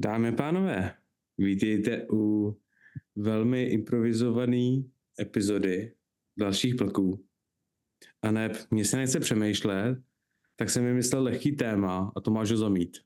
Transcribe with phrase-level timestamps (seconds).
[0.00, 0.94] dámy a pánové,
[1.38, 2.56] vítejte u
[3.16, 4.82] velmi improvizované
[5.20, 5.94] epizody
[6.38, 7.24] dalších plků.
[8.22, 9.98] A ne, mně se nechce přemýšlet,
[10.56, 12.98] tak jsem vymyslel lehký téma a to máš zamít.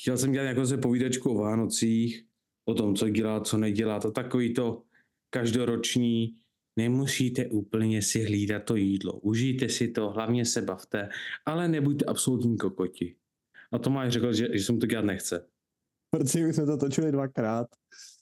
[0.00, 2.24] Chtěl jsem dělat nějakou se povídačku o Vánocích,
[2.64, 4.82] o tom, co dělá, co nedělá, to takový to
[5.30, 6.36] každoroční,
[6.76, 9.12] nemusíte úplně si hlídat to jídlo.
[9.12, 11.08] Užijte si to, hlavně se bavte,
[11.46, 13.16] ale nebuďte absolutní kokoti.
[13.72, 15.46] A Tomáš řekl, že, že jsem to dělat nechce.
[16.10, 17.66] Protože my jsme to točili dvakrát.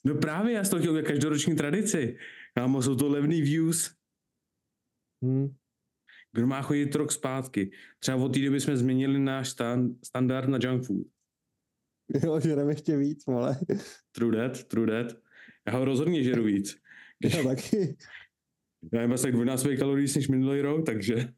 [0.03, 2.17] No právě, já jsem to chtěl každoroční tradici.
[2.55, 3.91] Kámo, jsou to levný views.
[5.23, 5.55] Hmm.
[6.31, 7.71] Kdo má chodit rok zpátky?
[7.99, 11.07] Třeba od té doby jsme změnili náš stan, standard na junk food.
[12.23, 13.59] Jo, žereme ještě víc, ale.
[14.11, 15.17] True that, true that.
[15.67, 16.77] Já ho rozhodně žeru víc.
[17.23, 17.97] Já taky.
[18.93, 21.15] Já mám asi tak dvojnásobek kalorií než minulý rok, takže...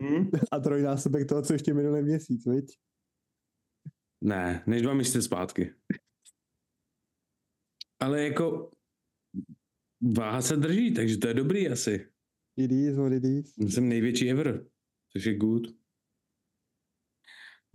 [0.00, 0.30] Hmm?
[0.52, 2.78] A trojnásobek toho, co ještě minulý měsíc, viď?
[4.20, 5.74] Ne, než dva měsíce zpátky.
[8.00, 8.70] Ale jako
[10.16, 12.12] váha se drží, takže to je dobrý asi.
[12.56, 13.54] It is what it is.
[13.56, 14.66] Jsem největší ever,
[15.12, 15.62] což je good.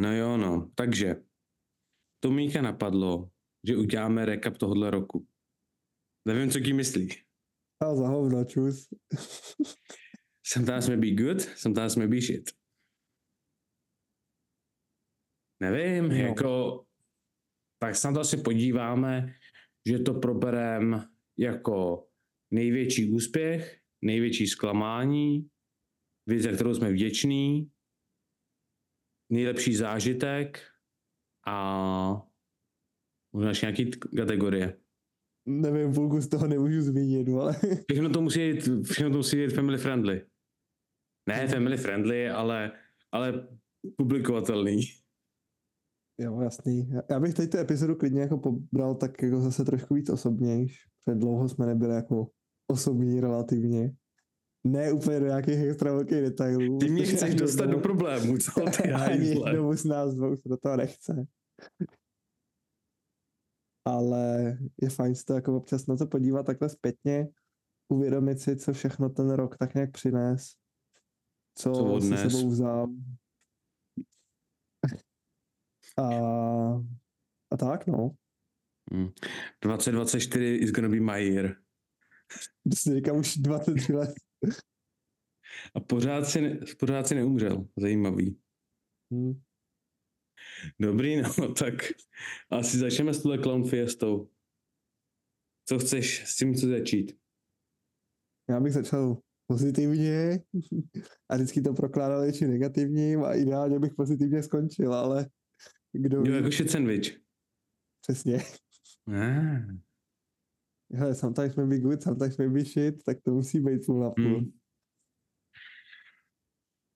[0.02, 0.72] No jo, no.
[0.76, 1.16] Takže
[2.20, 3.32] to Míka napadlo,
[3.68, 5.28] že uděláme recap tohohle roku.
[6.28, 7.10] Nevím, co tím myslí.
[7.80, 8.94] A za hovno, čus.
[10.46, 12.63] Sometimes may be good, sometimes may be shit.
[15.72, 16.16] Nevím, no.
[16.16, 16.84] jako
[17.80, 19.36] tak se na to asi podíváme,
[19.88, 22.08] že to proberem jako
[22.52, 25.50] největší úspěch, největší zklamání,
[26.28, 27.72] věc, za kterou jsme vděční,
[29.32, 30.62] nejlepší zážitek
[31.48, 32.28] a
[33.36, 34.78] možná ještě nějaký kategorie.
[35.46, 37.56] Nevím, půlku z toho nemůžu zmínit, ale...
[37.92, 40.26] Všechno to musí jít, všechno to musí jít family friendly.
[41.30, 42.72] Ne family friendly, ale,
[43.12, 43.48] ale
[43.98, 45.03] publikovatelný.
[46.18, 46.92] Jo, jasný.
[47.10, 50.78] Já bych tady tu epizodu klidně jako pobral tak jako zase trošku víc osobnějš.
[51.06, 52.28] Před dlouho jsme nebyli jako
[52.68, 53.96] osobní relativně.
[54.64, 56.78] Ne úplně do nějakých extra velkých detailů.
[56.78, 60.58] Ty mě chceš dostat do problémů, co ty Ani jednomu z nás dvou se do
[60.58, 61.26] toho nechce.
[63.86, 67.28] Ale je fajn se to jako občas na to podívat takhle zpětně,
[67.92, 70.52] uvědomit si, co všechno ten rok tak nějak přines,
[71.58, 72.88] co, co si sebou vzal.
[75.98, 76.04] A,
[77.52, 78.16] a tak, no.
[78.92, 79.10] Hmm.
[79.62, 81.56] 2024 is gonna be my year.
[82.70, 84.14] To si říkám už 23 let.
[85.76, 87.68] A pořád si, ne, pořád si neumřel.
[87.78, 88.40] Zajímavý.
[89.12, 89.42] Hmm.
[90.80, 91.74] Dobrý, no tak
[92.50, 94.30] asi začneme s tuhle Clown Fiestou.
[95.66, 97.18] Co chceš s tím co začít?
[98.50, 99.18] Já bych začal
[99.48, 100.44] pozitivně
[101.30, 105.30] a vždycky to prokládal ještě negativním a ideálně bych pozitivně skončil, ale
[105.94, 107.20] kdo Jo, jako shit sandwich.
[108.02, 108.38] Přesně.
[109.08, 109.84] Ah.
[110.94, 114.10] Hele, sometimes may be good, sometimes may be shit, tak to musí být půl na
[114.10, 114.52] půl.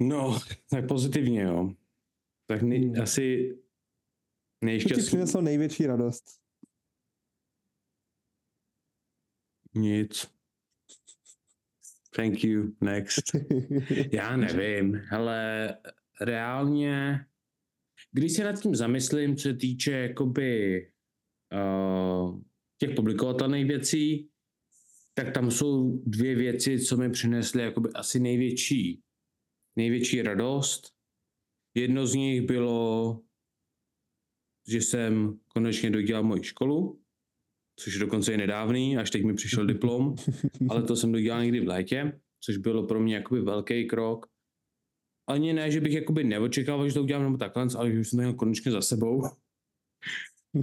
[0.01, 1.73] No, tak pozitivně, jo.
[2.47, 3.01] Tak nej, hmm.
[3.01, 3.57] asi
[4.63, 4.89] nejšťastnější.
[4.89, 6.41] Co ti přineslo největší radost?
[9.75, 10.37] Nic.
[12.15, 13.23] Thank you, next.
[14.11, 15.69] Já nevím, ale
[16.21, 17.25] reálně,
[18.11, 20.81] když se nad tím zamyslím, co se týče jakoby
[21.53, 22.41] uh,
[22.77, 24.29] těch publikovatelných věcí,
[25.13, 29.01] tak tam jsou dvě věci, co mi přinesly jakoby asi největší,
[29.75, 30.93] největší radost.
[31.75, 33.21] Jedno z nich bylo,
[34.67, 37.01] že jsem konečně dodělal moji školu,
[37.79, 40.15] což je dokonce i nedávný, až teď mi přišel diplom,
[40.69, 44.25] ale to jsem dodělal někdy v létě, což bylo pro mě jakoby velký krok.
[45.27, 48.17] Ani ne, že bych jakoby neočekával, že to udělám nebo takhle, ale že už jsem
[48.17, 49.23] to měl konečně za sebou.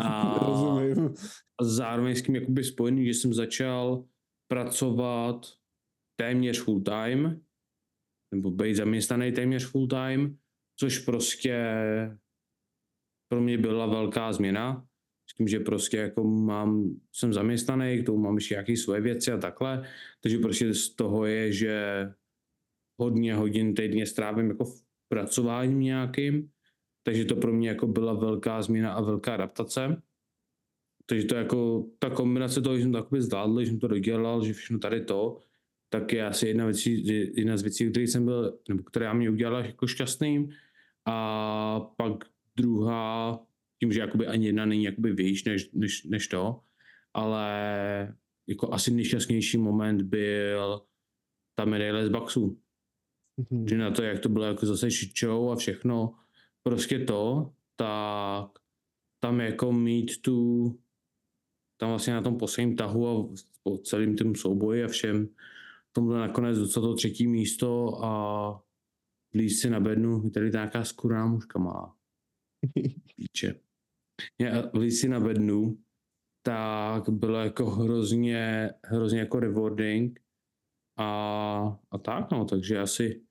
[0.00, 1.14] A, Rozumím.
[1.60, 4.04] a zároveň s tím jakoby spojený, že jsem začal
[4.50, 5.46] pracovat
[6.16, 7.40] téměř full time,
[8.34, 10.38] nebo být zaměstnaný téměř full time,
[10.80, 11.64] což prostě
[13.28, 14.86] pro mě byla velká změna.
[15.30, 19.32] S tím, že prostě jako mám, jsem zaměstnaný, k tomu mám ještě nějaké svoje věci
[19.32, 19.88] a takhle,
[20.22, 22.06] takže prostě z toho je, že
[22.96, 26.50] hodně hodin týdně strávím jako v pracováním nějakým,
[27.02, 30.02] takže to pro mě jako byla velká změna a velká adaptace.
[31.06, 34.44] Takže to jako, ta kombinace toho, že jsem to jakoby zvládl, že jsem to dodělal,
[34.44, 35.38] že všechno tady to,
[35.88, 37.06] tak je asi jedna, věcí,
[37.36, 40.50] jedna z věcí, které jsem byl, nebo která mě udělala jako šťastným.
[41.06, 42.24] A pak
[42.56, 43.40] druhá,
[43.80, 46.60] tím, že jakoby ani jedna není jakoby výš než, než, než to,
[47.14, 48.14] ale
[48.46, 50.82] jako asi nejšťastnější moment byl
[51.54, 52.58] ta medaile z Baxu.
[53.36, 53.68] Mhm.
[53.68, 54.88] že na to, jak to bylo jako zase
[55.20, 56.14] show a všechno,
[56.62, 58.50] prostě to, tak
[59.20, 60.68] tam jako mít tu,
[61.80, 63.28] tam vlastně na tom posledním tahu a
[63.62, 65.28] po celým tím souboji a všem,
[65.94, 68.62] tom bylo nakonec docela to třetí místo a
[69.32, 71.96] blíž si na bednu, je tady nějaká skurná mužka má.
[73.16, 73.60] Píče.
[74.38, 75.78] Já blíž si na bednu,
[76.42, 80.20] tak bylo jako hrozně, hrozně jako rewarding
[80.96, 83.23] a, a tak no, takže asi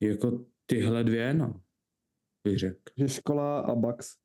[0.00, 1.60] jako tyhle dvě, no,
[2.48, 2.80] bych řekl.
[2.96, 4.16] Že škola a Bax.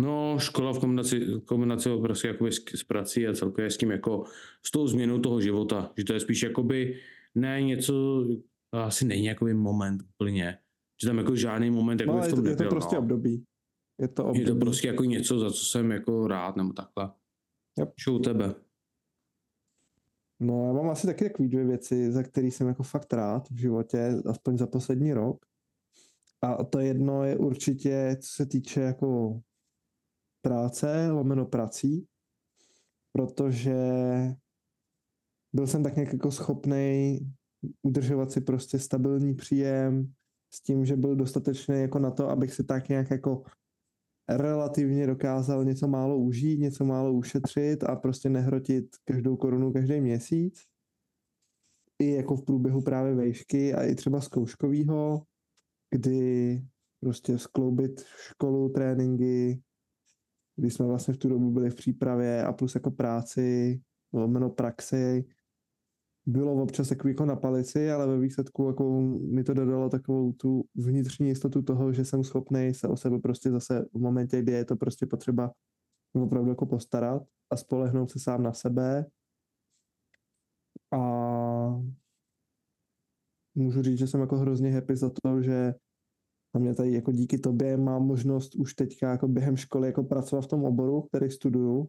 [0.00, 4.24] No, škola v kombinaci, kombinaci prostě jakoby s, s prací a celkově s tím jako
[4.66, 7.00] s tou změnou toho života, že to je spíš jakoby
[7.34, 8.24] ne něco,
[8.72, 10.58] asi není jakoby moment úplně,
[11.02, 12.96] že tam jako žádný moment jako No, v je tom to, je to nebyl, prostě
[12.96, 13.02] no.
[13.02, 13.44] období.
[14.00, 14.40] Je to období.
[14.40, 17.10] Je to prostě jako něco, za co jsem jako rád, nebo takhle.
[17.78, 17.92] Yep.
[17.96, 18.54] Čo u tebe?
[20.40, 23.56] No, já mám asi taky takové dvě věci, za které jsem jako fakt rád v
[23.56, 25.46] životě, aspoň za poslední rok.
[26.42, 29.40] A to jedno je určitě, co se týče jako
[30.42, 32.06] práce, lomeno prací,
[33.12, 33.74] protože
[35.52, 37.18] byl jsem tak nějak jako schopný
[37.82, 40.12] udržovat si prostě stabilní příjem
[40.54, 43.42] s tím, že byl dostatečný jako na to, abych si tak nějak jako
[44.36, 50.62] relativně dokázal něco málo užít, něco málo ušetřit a prostě nehrotit každou korunu každý měsíc.
[51.98, 55.22] I jako v průběhu právě vejšky a i třeba zkouškovýho,
[55.90, 56.62] kdy
[57.00, 59.62] prostě skloubit školu, tréninky,
[60.56, 63.80] kdy jsme vlastně v tu dobu byli v přípravě a plus jako práci,
[64.12, 65.24] lomeno praxi,
[66.26, 69.00] bylo občas takový jako na palici, ale ve výsledku jako
[69.30, 73.50] mi to dodalo takovou tu vnitřní jistotu toho, že jsem schopný se o sebe prostě
[73.50, 75.52] zase v momentě, kdy je to prostě potřeba
[76.14, 79.06] opravdu jako postarat a spolehnout se sám na sebe.
[80.92, 80.98] A
[83.54, 85.74] můžu říct, že jsem jako hrozně happy za to, že
[86.54, 90.44] na mě tady jako díky tobě mám možnost už teďka jako během školy jako pracovat
[90.44, 91.88] v tom oboru, který studuju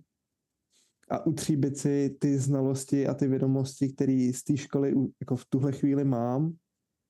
[1.12, 5.72] a utříbit si ty znalosti a ty vědomosti, které z té školy jako v tuhle
[5.72, 6.54] chvíli mám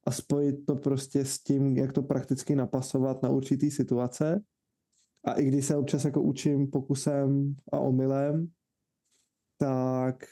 [0.08, 4.44] a spojit to prostě s tím, jak to prakticky napasovat na určitý situace.
[5.26, 8.52] A i když se občas jako učím pokusem a omylem,
[9.58, 10.26] tak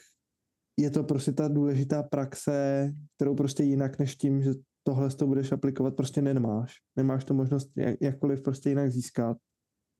[0.76, 4.50] je to prostě ta důležitá praxe, kterou prostě jinak než tím, že
[4.82, 6.74] tohle to budeš aplikovat, prostě nemáš.
[6.96, 9.36] Nemáš to možnost jak- jakkoliv prostě jinak získat.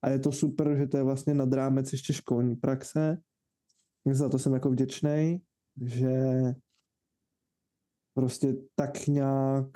[0.04, 3.18] A je to super, že to je vlastně nad rámec ještě školní praxe.
[4.06, 5.42] Za to jsem jako vděčný,
[5.80, 6.18] že
[8.14, 9.66] prostě tak nějak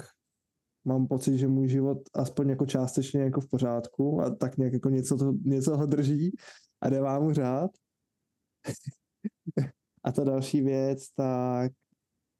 [0.84, 4.88] mám pocit, že můj život aspoň jako částečně jako v pořádku a tak nějak jako
[4.88, 6.36] něco, to, něco ho drží
[6.80, 7.70] a dává mu řád.
[10.04, 11.72] a ta další věc, tak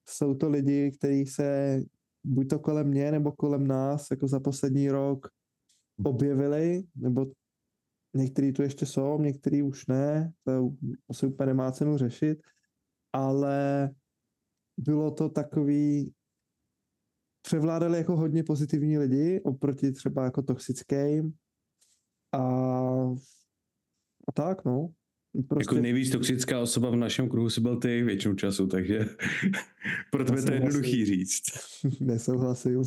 [0.09, 1.81] jsou to lidi, kteří se
[2.25, 5.29] buď to kolem mě nebo kolem nás jako za poslední rok
[6.05, 7.27] objevili, nebo
[8.15, 10.71] některý tu ještě jsou, některý už ne, to
[11.11, 12.39] asi úplně nemá cenu řešit,
[13.13, 13.91] ale
[14.77, 16.13] bylo to takový,
[17.43, 21.33] převládali jako hodně pozitivní lidi oproti třeba jako toxickým
[22.33, 22.41] a,
[24.29, 24.89] a tak no.
[25.49, 25.75] Prostě...
[25.75, 29.01] Jako nejvíc toxická osoba v našem kruhu si byl ty většinu času, takže
[30.11, 31.43] pro tebe to je jednoduchý říct.
[32.01, 32.83] Nesouhlasím.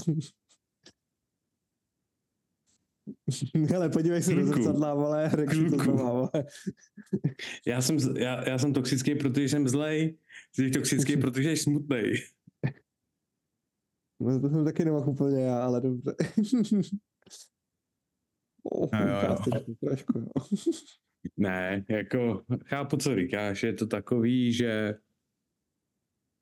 [3.69, 6.29] Hele, podívej se do zrcadla, vole, řekl si to znova, vole.
[7.67, 10.17] Já jsem, já, já jsem toxický, protože jsem zlej.
[10.51, 12.13] Jsi toxický, protože jsi smutnej.
[14.19, 16.15] No, to jsem taky nemohl úplně já, ale dobře.
[18.63, 19.75] oh, Jo, jo, jo.
[19.85, 20.57] trošku, jo.
[21.37, 23.63] Ne, jako chápu, co říkáš.
[23.63, 24.95] Je to takový, že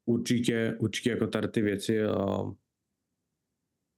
[0.06, 2.38] určitě, určitě jako tady ty věci a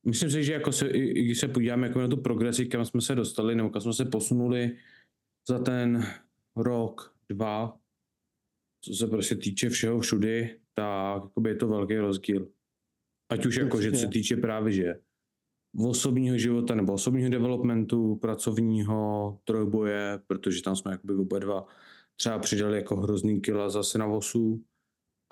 [0.08, 2.86] myslím si, že jako se, i, i když se podíváme jako na tu progresi, kam
[2.86, 4.78] jsme se dostali, nebo kam jsme se posunuli
[5.50, 6.08] za ten
[6.56, 7.78] rok, dva,
[8.82, 12.48] co se prostě týče všeho všudy, tak jakoby je to velký rozdíl.
[13.30, 14.96] Ať už jako, že se týče právě, že
[15.86, 21.66] osobního života nebo osobního developmentu, pracovního trojboje, protože tam jsme jakoby oba dva
[22.16, 24.64] třeba přidali jako hrozný kila zase na vosu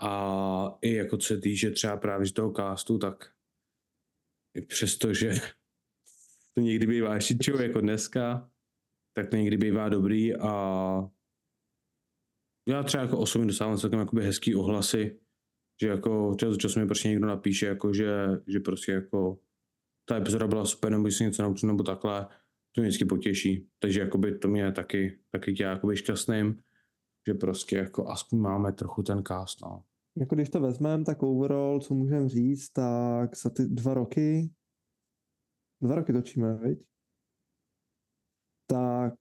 [0.01, 3.34] a i jako co se týče třeba právě z toho castu, tak
[4.55, 5.33] i přesto, že
[6.53, 8.49] to někdy bývá šičo jako dneska,
[9.13, 10.51] tak to někdy bývá dobrý a
[12.67, 15.19] já třeba jako osobně dostávám celkem jakoby hezký ohlasy,
[15.81, 19.39] že jako čas od času mi prostě někdo napíše, jako že, že prostě jako
[20.05, 22.27] ta epizoda byla super, nebo si něco naučil, nebo takhle,
[22.71, 23.67] to mě vždycky potěší.
[23.79, 26.63] Takže jakoby to mě taky, taky dělá jakoby šťastným,
[27.27, 29.83] že prostě jako aspoň máme trochu ten cast, no.
[30.17, 34.49] Jako když to vezmeme, tak overall, co můžeme říct, tak za ty dva roky,
[35.81, 36.79] dva roky točíme, viď?
[38.67, 39.13] Tak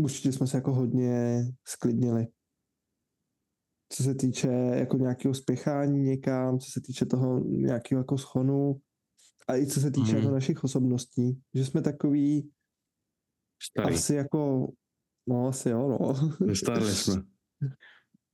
[0.00, 2.26] určitě jsme se jako hodně sklidnili.
[3.92, 8.80] Co se týče jako nějakého spěchání někam, co se týče toho nějakého jako schonu
[9.48, 10.16] a i co se týče Mhm.
[10.16, 12.50] jako našich osobností, že jsme takový
[13.62, 13.94] Starý.
[13.94, 14.72] asi jako,
[15.28, 16.14] no asi jo, no.
[16.54, 17.22] Starli jsme.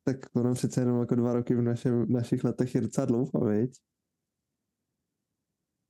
[0.04, 3.44] tak ono přece jenom jako dva roky v, našem, v našich letech je docela dlouho,
[3.48, 3.76] viď?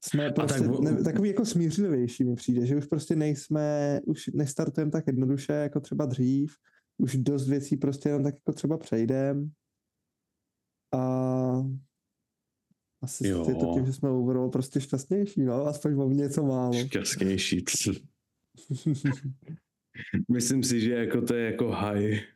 [0.04, 4.90] Jsme prostě tak ne, takový jako smířlivější mi přijde, že už prostě nejsme, už nestartujeme
[4.90, 6.56] tak jednoduše jako třeba dřív,
[6.98, 9.50] už dost věcí prostě jenom tak jako třeba přejdem
[10.94, 11.00] a
[13.02, 13.44] asi Jo.
[13.48, 16.72] je to tím, že jsme overall prostě šťastnější, no, aspoň o něco málo.
[16.72, 17.64] Šťastnější.
[20.32, 22.33] Myslím si, že jako to je jako high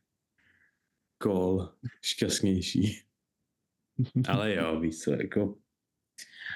[1.22, 3.02] call, šťastnější.
[4.28, 5.58] Ale jo, víš co, jako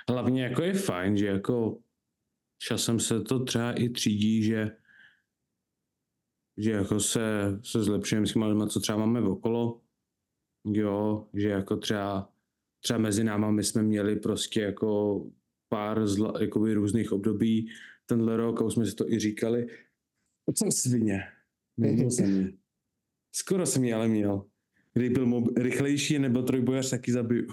[0.09, 1.79] hlavně jako je fajn, že jako
[2.59, 4.77] časem se to třeba i třídí, že
[6.57, 7.21] že jako se,
[7.63, 9.81] se zlepšujeme s těma co třeba máme okolo.
[10.65, 12.33] Jo, že jako třeba,
[12.81, 15.21] třeba mezi náma my jsme měli prostě jako
[15.69, 17.71] pár zla, jakoby různých období
[18.07, 19.67] tenhle rok a už jsme si to i říkali.
[20.55, 21.23] Jsem svině.
[21.77, 22.59] Nebyl jsem.
[23.35, 24.47] Skoro jsem ji ale měl.
[24.95, 27.47] Kdy byl mob- rychlejší nebo trojbojař, taky zabiju.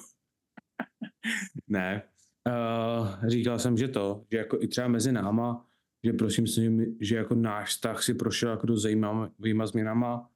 [1.68, 2.04] ne.
[2.48, 5.66] Uh, říkal jsem, že to, že jako i třeba mezi náma,
[6.04, 10.30] že prosím si, že jako náš vztah si prošel jako dost zajímavýma změnama,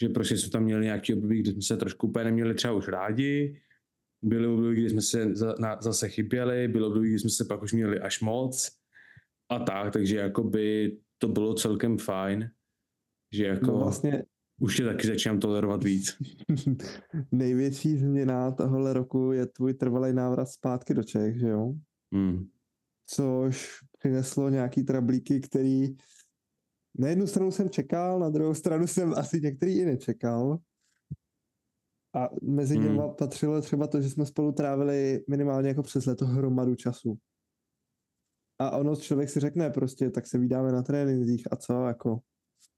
[0.00, 2.88] že prostě jsme tam měli nějaký období, kdy jsme se trošku úplně neměli třeba už
[2.88, 3.60] rádi,
[4.22, 7.62] byly období, kdy jsme se za, na, zase chyběli, bylo období, kdy jsme se pak
[7.62, 8.78] už měli až moc
[9.48, 12.50] a tak, takže jakoby to bylo celkem fajn,
[13.32, 14.24] že jako No vlastně
[14.60, 16.16] už tě taky začínám tolerovat víc.
[17.32, 21.72] největší změna tohohle roku je tvůj trvalý návrat zpátky do Čech, že jo?
[22.14, 22.46] Hmm.
[23.06, 25.96] což přineslo nějaký trablíky, který
[26.98, 30.58] na jednu stranu jsem čekal, na druhou stranu jsem asi některý i nečekal.
[32.14, 32.84] A mezi Hmm.
[32.84, 37.18] něma patřilo třeba to, že jsme spolu trávili minimálně jako přes leto hromadu času.
[38.58, 42.20] A ono člověk si řekne prostě, tak se vydáme na trénincích a co, jako.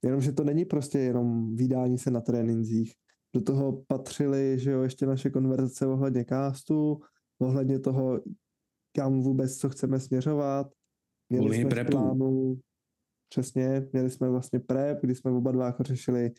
[0.04, 2.92] Jenomže to není prostě jenom vydání se na trénincích.
[3.34, 7.00] Do toho patřily, že jo, ještě naše konverzace ohledně castu,
[7.38, 8.20] ohledně toho,
[8.96, 10.66] kam vůbec co chceme směřovat.
[11.30, 11.90] Měli Ohledně jsme prepu.
[11.90, 12.58] plánu,
[13.28, 16.30] přesně, měli jsme vlastně prep, kdy jsme oba dva jako řešili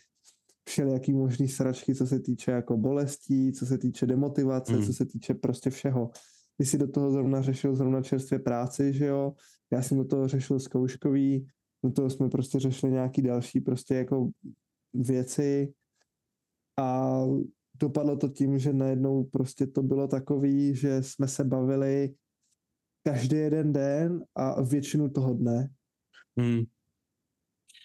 [0.70, 4.86] všelijaký možný sračky, co se týče jako bolestí, co se týče demotivace, Mm.
[4.86, 6.10] co se týče prostě všeho.
[6.58, 9.34] Ty si do toho zrovna řešil zrovna čerstvě práci, že jo,
[9.72, 11.48] já jsem do toho řešil zkouškový,
[11.84, 14.30] do toho jsme prostě řešili nějaký další prostě jako
[14.94, 15.74] věci
[16.80, 17.20] a
[17.76, 22.14] dopadlo to tím, že najednou prostě to bylo takový, že jsme se bavili
[23.04, 25.70] každý jeden den a většinu toho dne.
[26.40, 26.64] Hmm.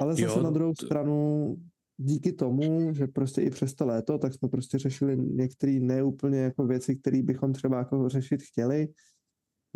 [0.01, 1.57] Ale zase Jo, na druhou to- stranu
[1.97, 6.67] díky tomu, že prostě i přes to léto, tak jsme prostě řešili některé neúplně jako
[6.67, 8.89] věci, které bychom třeba jako řešit chtěli.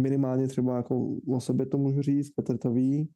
[0.00, 3.08] Minimálně třeba jako o sobě to můžu říct, Petr to ví.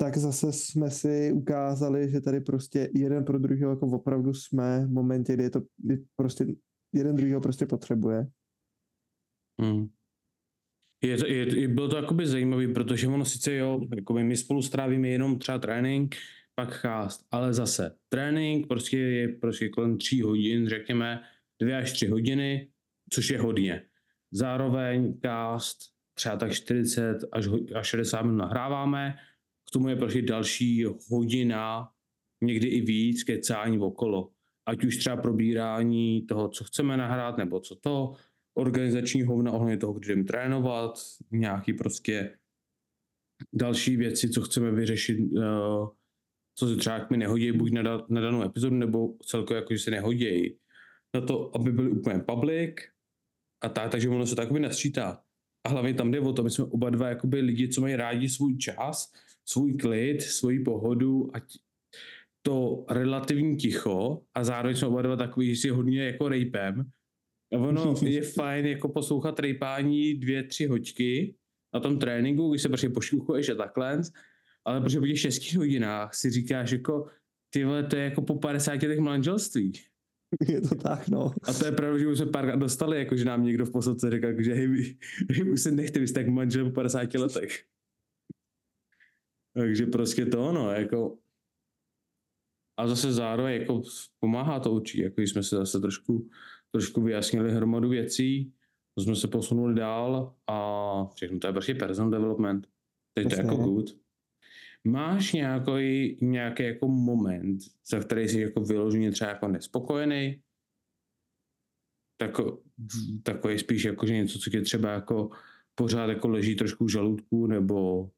[0.00, 4.90] Tak zase jsme si ukázali, že tady prostě jeden pro druhého jako opravdu jsme v
[4.90, 6.46] momentě, kdy je to kdy prostě
[6.92, 8.26] jeden druhýho prostě potřebuje.
[9.60, 9.88] Hmm.
[11.02, 14.62] Je to, je, je, bylo to jakoby zajímavý, protože ono sice jo, jakoby my spolu
[14.62, 16.16] strávíme jenom třeba trénink,
[16.54, 21.22] pak chást, ale zase trénink prostě je prostě kolem tří hodin, řekněme
[21.60, 22.70] dvě až tři hodiny,
[23.10, 23.82] což je hodně.
[24.32, 25.78] Zároveň cast
[26.14, 29.16] třeba tak 40 až, až 60 minut nahráváme,
[29.68, 31.88] k tomu je prostě další hodina,
[32.44, 34.30] někdy i víc, kecání okolo.
[34.66, 38.14] Ať už třeba probírání toho, co chceme nahrát, nebo co to,
[38.54, 40.98] organizační hovna ohledně toho, kdy jdeme trénovat,
[41.30, 42.38] nějaký prostě
[43.52, 45.88] další věci, co chceme vyřešit, uh,
[46.54, 49.90] co se třeba mi nehodí buď na, na danou epizodu, nebo celkově jako, že se
[49.90, 50.58] nehodí
[51.14, 52.74] na to, aby byly úplně public
[53.60, 55.22] a tak, takže ono se to jakoby nasčítá.
[55.66, 58.28] A hlavně tam jde o to, my jsme oba dva jakoby lidi, co mají rádi
[58.28, 59.12] svůj čas,
[59.48, 61.46] svůj klid, svoji pohodu a t-
[62.42, 66.90] to relativní ticho a zároveň jsme oba dva takový, že si hodně jako rejpem.
[67.54, 71.34] A ono je fajn jako poslouchat rejpání dvě, tři hoďky
[71.74, 74.02] na tom tréninku, když se prostě pošluchuješ a takhle,
[74.64, 77.06] ale protože po těch šesti hodinách si říkáš jako,
[77.50, 79.72] ty vole, to je jako po 50 letech manželství.
[80.48, 81.32] je to tak, no.
[81.42, 84.10] A to je pravda, že už jsme párkrát dostali, jako že nám někdo v posledce
[84.10, 84.96] řekl, že hej,
[85.28, 87.64] vy už se nechte, vy jste tak manžel po 50 letech.
[89.54, 91.18] Takže prostě to ono, jako
[92.78, 93.82] a zase zároveň jako
[94.20, 96.30] pomáhá to učí, jako jsme se zase trošku
[96.70, 98.52] trošku vyjasnili hromadu věcí,
[98.98, 102.68] jsme se posunuli dál a všechno to je prostě personal development.
[103.14, 103.98] Teď to je jako good.
[104.84, 107.58] Máš nějaký, nějaký jako moment,
[107.90, 110.42] za který jsi jako vyloženě třeba jako nespokojený?
[112.20, 112.62] Tako,
[113.22, 115.30] takový spíš jako, že něco, co tě třeba jako
[115.74, 118.10] pořád jako leží trošku v žaludku, nebo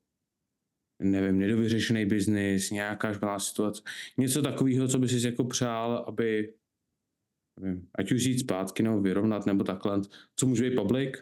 [1.01, 3.83] nevím, nedovyřešený biznis, nějaká špatná situace,
[4.19, 6.55] něco takového, co by si jako přál, aby
[7.61, 10.01] nevím, ať už jít zpátky, nebo vyrovnat, nebo takhle,
[10.37, 11.15] co může být public?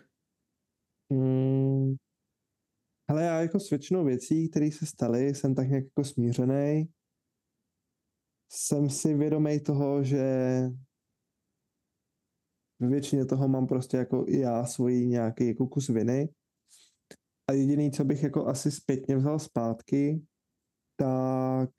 [1.13, 1.97] Hmm.
[3.09, 6.89] Ale já jako s většinou věcí, které se staly, jsem tak nějak jako smířený.
[8.53, 10.25] Jsem si vědomý toho, že
[12.81, 16.29] ve většině toho mám prostě jako i já svoji nějaký jako kus viny.
[17.49, 20.23] A jediný, co bych jako asi zpětně vzal zpátky,
[20.97, 21.71] tak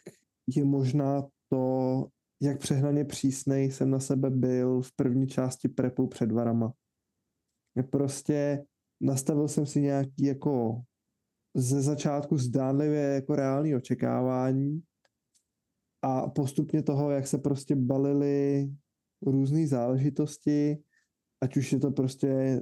[0.47, 2.07] je možná to,
[2.41, 6.73] jak přehnaně přísnej jsem na sebe byl v první části prepu před varama.
[7.89, 8.65] Prostě
[9.01, 10.81] nastavil jsem si nějaký jako
[11.55, 14.81] ze začátku zdánlivě jako reální očekávání
[16.01, 18.69] a postupně toho, jak se prostě balily
[19.21, 20.77] různé záležitosti,
[21.43, 22.61] ať už je to prostě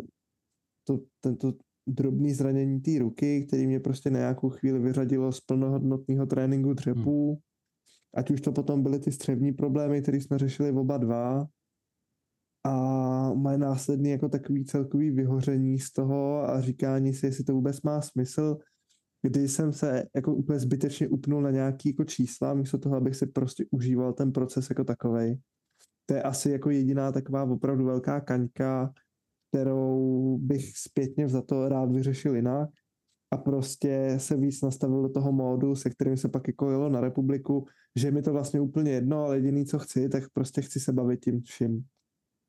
[0.87, 1.53] to, tento
[1.87, 7.29] drobný zranění té ruky, který mě prostě na nějakou chvíli vyřadilo z plnohodnotného tréninku dřepů,
[7.29, 7.39] hmm.
[8.15, 11.47] ať už to potom byly ty střevní problémy, které jsme řešili oba dva,
[12.67, 17.81] a moje následný jako takový celkový vyhoření z toho a říkání si, jestli to vůbec
[17.81, 18.57] má smysl,
[19.21, 23.27] kdy jsem se jako úplně zbytečně upnul na nějaký jako čísla, místo toho, abych si
[23.27, 25.39] prostě užíval ten proces jako takovej.
[26.05, 28.93] To je asi jako jediná taková opravdu velká kaňka,
[29.49, 32.69] kterou bych zpětně za to rád vyřešil jinak.
[33.31, 37.01] A prostě se víc nastavil do toho módu, se kterým se pak jako jelo na
[37.01, 40.93] republiku, že mi to vlastně úplně jedno, ale jediný, co chci, tak prostě chci se
[40.93, 41.85] bavit tím vším.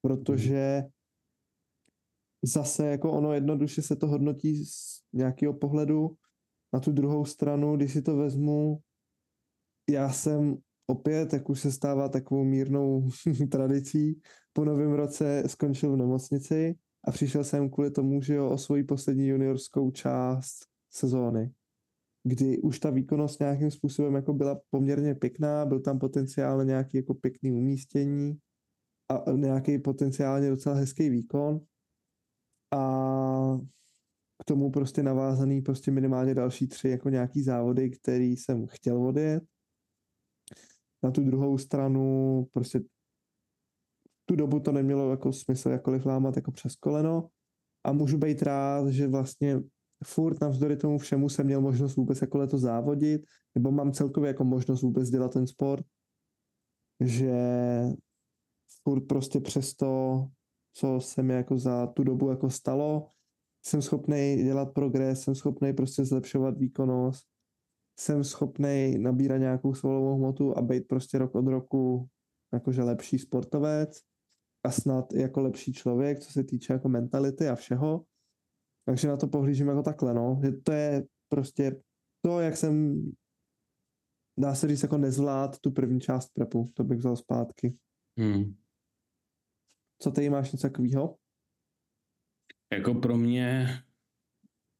[0.02, 0.82] Protože
[2.42, 6.16] zase jako ono jednoduše se to hodnotí z nějakého pohledu,
[6.72, 8.78] na tu druhou stranu, když si to vezmu,
[9.90, 10.56] já jsem
[10.87, 13.08] opět, jak už se stává takovou mírnou
[13.50, 14.20] tradicí,
[14.52, 18.84] po novém roce skončil v nemocnici a přišel jsem kvůli tomu, že jo, o svoji
[18.84, 21.52] poslední juniorskou část sezóny,
[22.24, 27.14] kdy už ta výkonnost nějakým způsobem jako byla poměrně pěkná, byl tam potenciálně nějaký jako
[27.14, 28.38] pěkný umístění
[29.08, 31.61] a nějaký potenciálně docela hezký výkon
[32.74, 33.58] a
[34.42, 39.44] k tomu prostě navázaný prostě minimálně další tři jako nějaký závody, který jsem chtěl odjet.
[41.02, 42.80] Na tu druhou stranu prostě
[44.28, 47.28] tu dobu to nemělo jako smysl jakkoliv lámat jako přes koleno.
[47.84, 49.60] A můžu být rád, že vlastně
[50.04, 53.22] furt navzdory tomu všemu jsem měl možnost vůbec jako leto závodit,
[53.54, 55.86] nebo mám celkově jako možnost vůbec dělat ten sport,
[57.00, 57.32] že
[58.82, 60.26] furt prostě přes to,
[60.74, 63.08] co se mi jako za tu dobu jako stalo,
[63.66, 67.24] jsem schopný dělat progres, jsem schopný prostě zlepšovat výkonnost,
[68.00, 72.08] jsem schopný nabírat nějakou svalovou hmotu a být prostě rok od roku
[72.52, 74.08] jakože lepší sportovec
[74.68, 78.04] a snad jako lepší člověk, co se týče jako mentality a všeho.
[78.87, 80.40] Takže na to pohlížím jako takhle, no.
[80.44, 81.81] Že to je prostě
[82.24, 83.02] to, jak jsem
[84.38, 87.76] dá se říct jako nezvlád tu první část prepu, to bych vzal zpátky.
[88.18, 88.57] Hmm.
[90.02, 91.16] Co tady máš něco takového?
[92.72, 93.68] Jako pro mě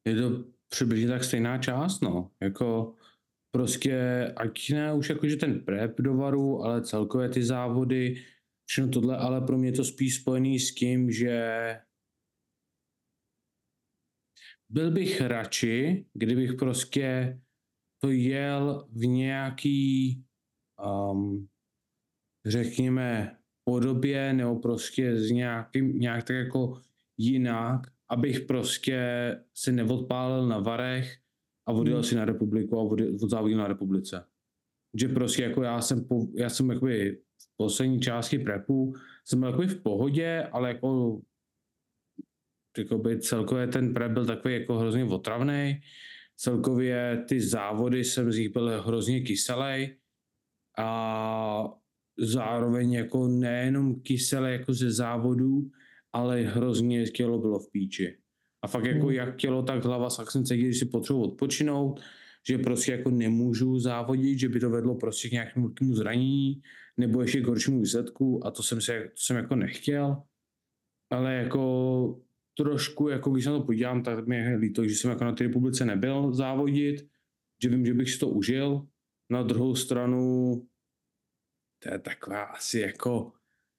[0.07, 2.31] je to přibližně tak stejná část, no.
[2.41, 2.95] Jako
[3.51, 3.97] prostě,
[4.37, 8.15] ať ne už jakože ten prep do varu, ale celkově ty závody,
[8.69, 11.41] všechno tohle, ale pro mě je to spíš spojený s tím, že
[14.69, 17.39] byl bych radši, kdybych prostě
[18.01, 20.23] to jel v nějaký,
[21.11, 21.47] um,
[22.45, 26.81] řekněme, podobě nebo prostě z nějakým, nějak tak jako
[27.17, 28.99] jinak, abych prostě
[29.53, 31.17] si neodpálil na varech
[31.67, 32.03] a odjel hmm.
[32.03, 32.83] si na republiku a
[33.23, 34.25] odzávodil na republice.
[34.93, 37.21] Že prostě jako já jsem, po, já jsem jakoby
[37.57, 38.93] poslední části prepu
[39.25, 41.21] jsem byl v pohodě, ale jako
[42.77, 45.81] jakoby celkově ten prep byl takový jako hrozně otravný.
[46.35, 49.95] Celkově ty závody jsem z nich byl hrozně kyselý
[50.77, 51.69] a
[52.19, 55.71] zároveň jako nejenom kyselý jako ze závodů,
[56.13, 58.17] ale hrozně tělo bylo v píči.
[58.61, 59.15] A fakt jako hmm.
[59.15, 62.01] jak tělo, tak hlava, tak jsem cítil, když si potřebuji odpočinout,
[62.47, 66.61] že prostě jako nemůžu závodit, že by to vedlo prostě k nějakému zranění
[66.99, 70.23] nebo ještě k horšímu výsledku a to jsem, se, to jsem jako nechtěl.
[71.09, 72.21] Ale jako
[72.57, 75.43] trošku, jako když se to podívám, tak mi je líto, že jsem jako na té
[75.43, 77.09] republice nebyl závodit,
[77.63, 78.87] že vím, že bych si to užil.
[79.29, 80.53] Na druhou stranu,
[81.83, 83.31] to je taková asi jako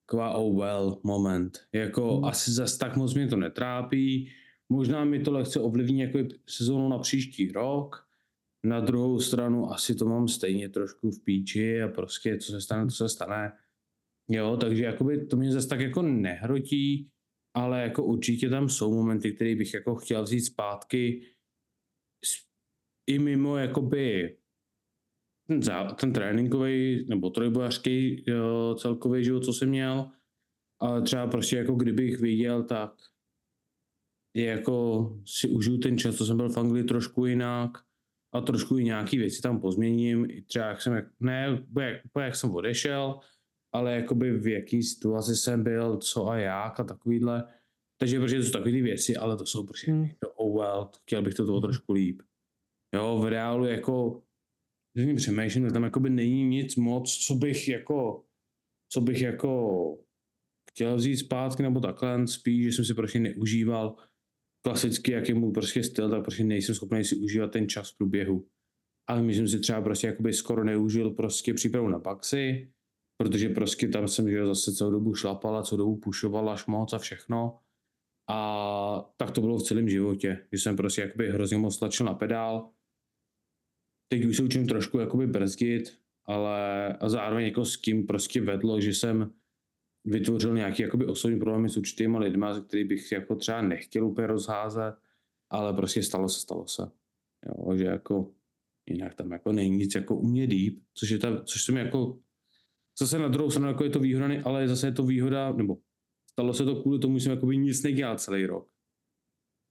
[0.06, 1.58] taková oh well moment.
[1.72, 2.24] Jako Hmm.
[2.24, 4.30] asi zas tak moc mě to netrápí.
[4.68, 8.09] Možná mi to lehce ovlivní jako sezónu na příští rok.
[8.64, 12.84] Na druhou stranu asi to mám stejně trošku v píči a prostě co se stane,
[12.84, 13.52] to se stane.
[14.28, 17.10] Jo, takže jakoby to mě zase tak jako nehrotí,
[17.56, 21.26] ale jako určitě tam jsou momenty, které bych jako chtěl vzít zpátky
[23.06, 24.36] i mimo jakoby
[25.48, 28.24] ten, zá, ten tréninkový nebo trojbojařský
[28.76, 30.10] celkový život, co jsem měl,
[30.80, 32.94] ale třeba prostě jako kdybych viděl, tak
[34.36, 37.70] je jako si užiju ten čas, co jsem byl v Anglii trošku jinak
[38.32, 42.36] a trošku i nějaký věci tam pozměním, i třeba jak jsem, ne jak, úplně jak
[42.36, 43.20] jsem odešel,
[43.74, 47.54] ale jakoby v jaký situaci jsem byl, co a jak a takovýhle.
[48.00, 50.08] Takže protože to jsou takové ty věci, ale to jsou prostě Hmm.
[50.18, 51.62] to oh well, chtěl bych to toho Mhm.
[51.62, 52.22] trošku líp.
[52.94, 54.22] Jo, v reálu jako,
[54.94, 58.24] když mi přemýšlím, tak tam jakoby není nic moc, co bych jako,
[58.92, 59.98] co bych jako
[60.70, 63.96] chtěl vzít zpátky nebo takhle, spíš, že jsem si prostě neužíval
[64.62, 68.46] klasicky, jak je prostě styl, tak prostě nejsem schopný si užívat ten čas v průběhu.
[69.08, 72.72] Ale myslím si třeba prostě jakoby skoro neužil prostě přípravu na Paxi,
[73.16, 76.92] protože prostě tam jsem že zase celou dobu šlapal a celou dobu pušoval až moc
[76.92, 77.58] a všechno.
[78.30, 82.14] A tak to bylo v celém životě, že jsem prostě jakoby hrozně moc tlačil na
[82.14, 82.70] pedál.
[84.12, 88.80] Teď už se učím trošku jakoby brzdit, ale a zároveň jako s kým prostě vedlo,
[88.80, 89.32] že jsem
[90.04, 94.26] vytvořil nějaký jakoby osobní problémy s určitýma lidma, ze kterých bych jako třeba nechtěl úplně
[94.26, 94.94] rozházet,
[95.50, 96.82] ale prostě stalo se, stalo se.
[97.46, 98.32] Jo, že jako
[98.86, 102.18] jinak tam jako není nic jako u mě líp, což je ta, což jsem jako
[103.00, 105.78] zase na druhou stranu jako je to výhoda, ale zase je to výhoda, nebo
[106.30, 108.70] stalo se to kvůli tomu, že jsem jakoby nic nedělal celý rok.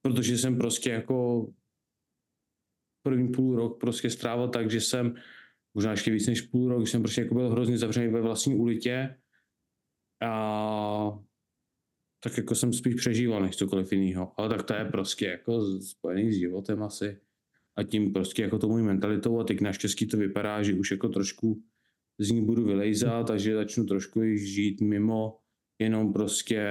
[0.01, 1.47] Protože jsem prostě jako
[3.03, 5.15] první půl rok prostě strávil tak, že jsem
[5.73, 9.15] možná ještě víc než půl rok, jsem prostě jako byl hrozně zavřený ve vlastní ulitě
[10.21, 11.19] a
[12.23, 14.33] tak jako jsem spíš přežíval než cokoliv jiného.
[14.37, 17.21] Ale tak to je prostě jako spojený s životem asi
[17.75, 21.09] a tím prostě jako tou mojí mentalitou a teď naštěstí to vypadá, že už jako
[21.09, 21.63] trošku
[22.19, 25.39] z ní budu vylejzat, takže začnu trošku již žít mimo
[25.81, 26.65] jenom prostě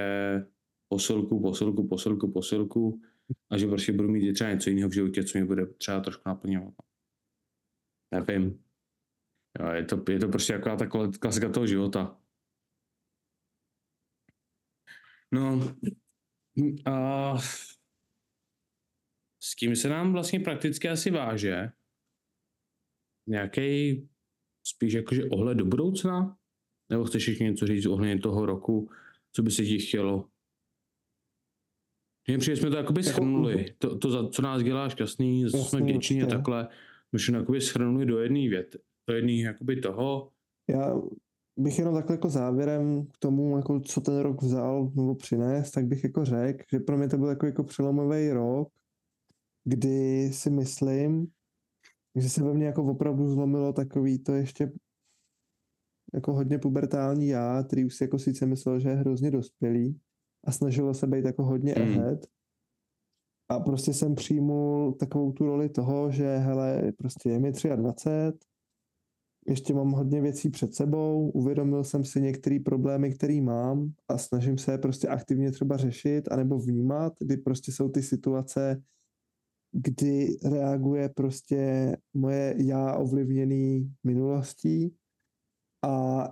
[0.89, 3.01] posilku, posilku, posilku, posilku
[3.51, 6.23] a že prostě budu mít třeba něco jiného v životě, co mě bude třeba trošku
[6.25, 6.73] naplňovat.
[8.13, 8.63] Nevím.
[9.59, 10.87] Jo, je, to, je to prostě jako ta
[11.19, 12.17] klasika toho života.
[15.33, 15.75] No
[16.85, 17.37] a
[19.43, 21.71] s kým se nám vlastně prakticky asi váže
[23.27, 23.95] nějaký
[24.67, 26.37] spíš jakože ohled do budoucna?
[26.91, 28.91] Nebo chceš ještě něco říct ohledně toho roku,
[29.31, 30.29] co by se ti chtělo?
[32.27, 33.75] Mně přijde, jsme to jakoby Jako- schrnuli.
[33.77, 36.67] To, to, za co nás dělá šťastný, za co jsme vděční a takhle.
[37.11, 38.79] My jsme jakoby schrnuli do jedné věty.
[39.09, 40.31] Do jedné jakoby toho.
[40.69, 40.93] Já
[41.59, 45.85] bych jenom takhle jako závěrem k tomu, jako co ten rok vzal nebo přines, tak
[45.85, 48.69] bych jako řekl, že pro mě to byl jako, jako přelomový rok,
[49.63, 51.27] kdy si myslím,
[52.15, 54.71] že se ve mně jako opravdu zlomilo takový to ještě
[56.13, 59.99] jako hodně pubertální já, který už si jako sice myslel, že je hrozně dospělý
[60.43, 61.99] a snažilo se být jako hodně Hmm.
[61.99, 62.25] ahead.
[63.49, 68.48] A prostě jsem přijmul takovou tu roli toho, že hele, prostě je mi 23,
[69.47, 74.57] ještě mám hodně věcí před sebou, uvědomil jsem si některé problémy, které mám a snažím
[74.57, 78.81] se je prostě aktivně třeba řešit anebo vnímat, kdy prostě jsou ty situace,
[79.71, 84.95] kdy reaguje prostě moje já ovlivněný minulostí
[85.85, 86.23] a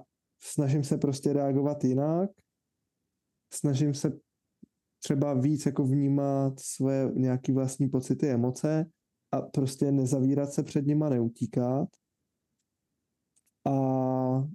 [0.43, 2.30] snažím se prostě reagovat jinak,
[3.54, 4.20] snažím se
[5.04, 8.86] třeba víc jako vnímat svoje nějaký vlastní pocity, emoce
[9.32, 11.89] a prostě nezavírat se před nima, neutíkat.
[13.67, 14.47] A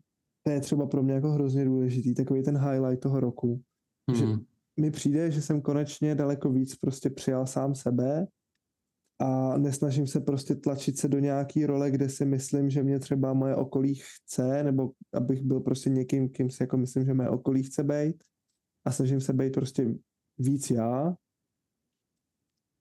[0.42, 3.62] to je třeba pro mě jako hrozně důležitý, takový ten highlight toho roku.
[4.16, 4.44] Že- Hmm.
[4.81, 8.27] Mi přijde, že jsem konečně daleko víc prostě přijal sám sebe
[9.20, 13.33] a nesnažím se prostě tlačit se do nějaký role, kde si myslím, že mě třeba
[13.33, 17.62] moje okolí chce, nebo abych byl prostě někým, kým si jako myslím, že moje okolí
[17.62, 18.25] chce být
[18.87, 19.94] a snažím se být prostě
[20.38, 21.14] víc já.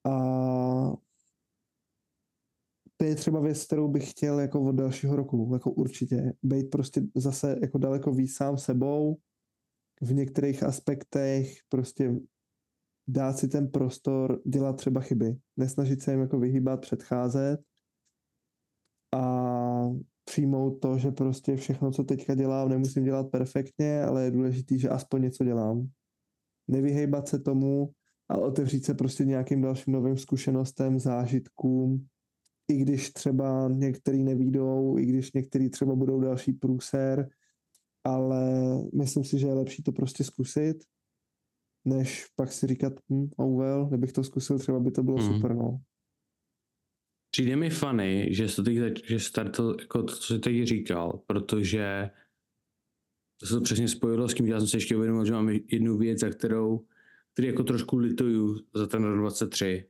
[0.09, 0.13] A
[3.01, 6.33] to je třeba věc, kterou bych chtěl jako od dalšího roku, jako určitě.
[6.43, 9.17] Být prostě zase jako daleko víc sám sebou,
[10.01, 12.19] v některých aspektech prostě
[13.07, 15.37] dát si ten prostor, dělat třeba chyby.
[15.57, 17.61] Nesnažit se jim jako vyhýbat, předcházet
[19.15, 19.89] a
[20.25, 24.89] přijmout to, že prostě všechno, co teďka dělám, nemusím dělat perfektně, ale je důležitý, že
[24.89, 25.87] aspoň něco dělám.
[26.67, 27.91] Nevyhejbat se tomu
[28.29, 32.07] a otevřít se prostě nějakým dalším novým zkušenostem, zážitkům,
[32.71, 37.29] i když třeba některý nevídou, i když některý třeba budou další průser,
[38.03, 38.43] ale
[38.95, 40.83] myslím si, že je lepší to prostě zkusit,
[41.85, 45.33] než pak si říkat, hm, oh well, kdybych to zkusil, třeba by to bylo mm.
[45.33, 45.81] super, no.
[47.31, 51.21] Přijde mi funny, že jsi to teď, že startil, jako to, co jsi teď říkal,
[51.27, 52.09] protože
[53.39, 55.49] to se to přesně spojilo s tím, že já jsem se ještě uvědomil, že mám
[55.49, 56.85] jednu věc, za kterou,
[57.33, 59.89] který jako trošku lituju za ten rok 23.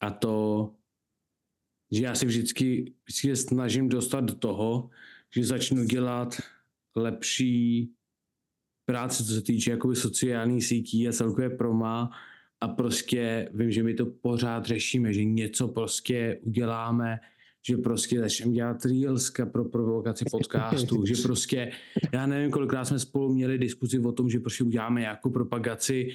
[0.00, 0.74] A to,
[1.92, 4.90] že já si vždycky, vždycky snažím dostat do toho,
[5.34, 6.40] že začnu dělat
[6.96, 7.90] lepší
[8.84, 12.10] práci, co se týče jakoby sociálních sítí a celkově proma.
[12.60, 17.18] A prostě vím, že my to pořád řešíme, že něco prostě uděláme,
[17.66, 21.70] že prostě začneme dělat reelska pro provokaci podcastu, že prostě,
[22.12, 26.08] já nevím, kolikrát jsme spolu měli diskuzi o tom, že prostě uděláme nějakou propagaci,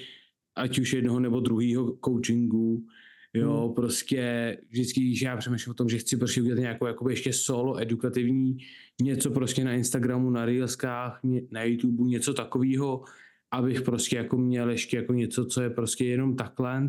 [0.56, 2.86] ať už jednoho nebo druhého coachingu,
[3.34, 3.74] Jo, hmm.
[3.74, 7.80] prostě vždycky, když já přemýšlím o tom, že chci prostě udělat nějakou jakoby ještě solo
[7.80, 8.58] edukativní,
[9.02, 13.04] něco prostě na Instagramu, na Reelskách, na YouTube, něco takového,
[13.50, 16.86] abych prostě jako měl ještě jako něco, co je prostě jenom takhle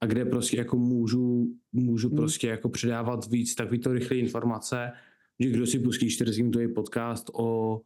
[0.00, 2.16] a kde prostě jako můžu, můžu hmm.
[2.16, 4.92] prostě jako předávat víc takovýto rychlé informace,
[5.40, 7.80] že kdo si pustí 40 je podcast o,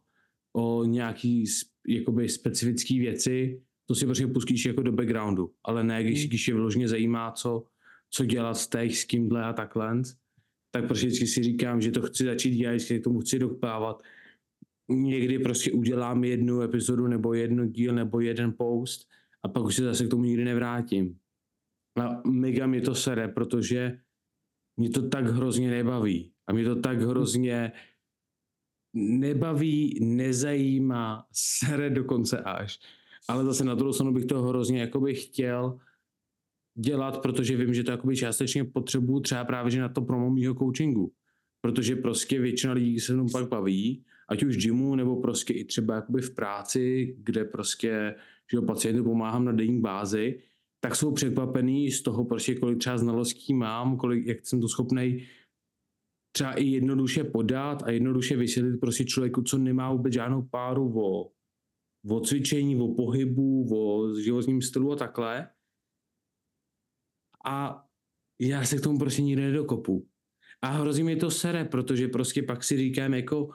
[0.53, 1.45] o nějaký
[1.87, 6.27] jakoby specifický věci, to si prostě pustíš jako do backgroundu, ale ne, když, hmm.
[6.27, 7.63] když je vložně zajímá, co,
[8.09, 10.01] co dělat s těch, s kýmhle a takhle,
[10.71, 14.03] tak prostě vždycky si říkám, že to chci začít dělat, že k tomu chci dokpávat.
[14.89, 19.09] Někdy prostě udělám jednu epizodu nebo jednu díl nebo jeden post
[19.43, 21.19] a pak už se zase k tomu nikdy nevrátím.
[22.01, 23.99] A mega mi to sere, protože
[24.77, 26.31] mě to tak hrozně nebaví.
[26.47, 27.71] A mě to tak hrozně
[28.93, 32.79] nebaví, nezajímá, sere dokonce až.
[33.27, 35.79] Ale zase na druhou stranu bych to hrozně jakoby chtěl
[36.79, 40.55] dělat, protože vím, že to jakoby částečně potřebuju třeba právě že na to promo mýho
[40.55, 41.11] coachingu.
[41.61, 45.95] Protože prostě většina lidí se mnou pak baví, ať už gymu, nebo prostě i třeba
[45.95, 48.15] jakoby v práci, kde prostě
[48.51, 50.39] že pacientu pomáhám na denní bázi,
[50.79, 55.27] tak jsou překvapený z toho prostě, kolik třeba znalostí mám, kolik, jak jsem to schopný
[56.31, 61.31] třeba i jednoduše podat a jednoduše vysvětlit prostě člověku, co nemá vůbec žádnou páru o,
[62.09, 65.49] o cvičení, o pohybu, o životním stylu a takhle
[67.49, 67.85] a
[68.39, 70.07] já se k tomu prostě nikdy nedokopu.
[70.61, 73.49] A hrozí mi to sere, protože prostě pak si říkám jako,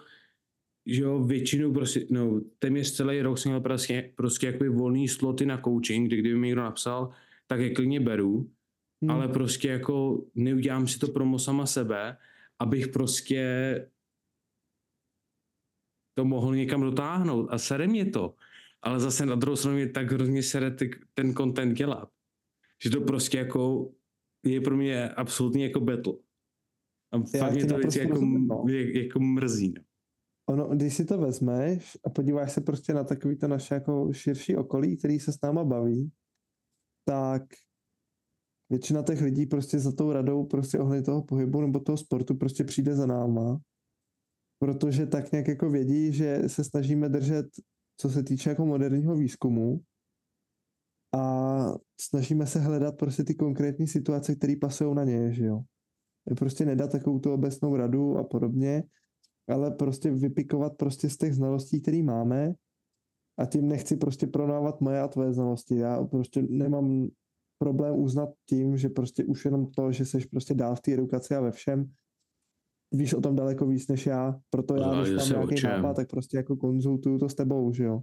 [0.87, 5.47] že jo, většinu prostě, no, téměř celý rok jsem měl prostě, prostě jakoby volný sloty
[5.47, 7.11] na coaching, kdy kdyby mi někdo napsal,
[7.47, 8.51] tak je klidně beru,
[9.03, 9.11] hmm.
[9.11, 12.17] ale prostě jako neudělám si to promo sama sebe,
[12.59, 13.43] abych prostě
[16.15, 18.35] to mohl někam dotáhnout a sere mě to.
[18.83, 20.77] Ale zase na druhou stranu mě tak hrozně sere
[21.15, 22.14] ten content dělat
[22.83, 23.93] že to prostě jako
[24.47, 26.15] je pro mě absolutně jako battle.
[27.13, 28.65] A Já fakt mě to věc jako, no.
[28.95, 29.75] jako mrzí.
[29.77, 29.85] No.
[30.49, 34.57] Ono, když si to vezmeš a podíváš se prostě na takový to naše jako širší
[34.57, 36.13] okolí, který se s náma baví,
[37.05, 37.43] tak
[38.71, 42.65] většina těch lidí prostě za tou radou prostě ohledně toho pohybu nebo toho sportu prostě
[42.65, 43.61] přijde za náma,
[44.59, 47.47] protože tak nějak jako vědí, že se snažíme držet,
[48.01, 49.81] co se týče jako moderního výzkumu,
[51.15, 55.61] a snažíme se hledat prostě ty konkrétní situace, které pasují na ně, že jo.
[56.39, 58.83] Prostě nedat takovou tu obecnou radu a podobně,
[59.49, 62.55] ale prostě vypikovat prostě z těch znalostí, které máme
[63.39, 65.77] a tím nechci prostě pronávat moje a tvoje znalosti.
[65.77, 67.09] Já prostě nemám
[67.59, 71.35] problém uznat tím, že prostě už jenom to, že seš prostě dál v té edukaci
[71.35, 71.93] a ve všem,
[72.93, 76.37] víš o tom daleko víc než já, proto já, když mám nějaký nápad, tak prostě
[76.37, 78.03] jako konzultuju to s tebou, že jo.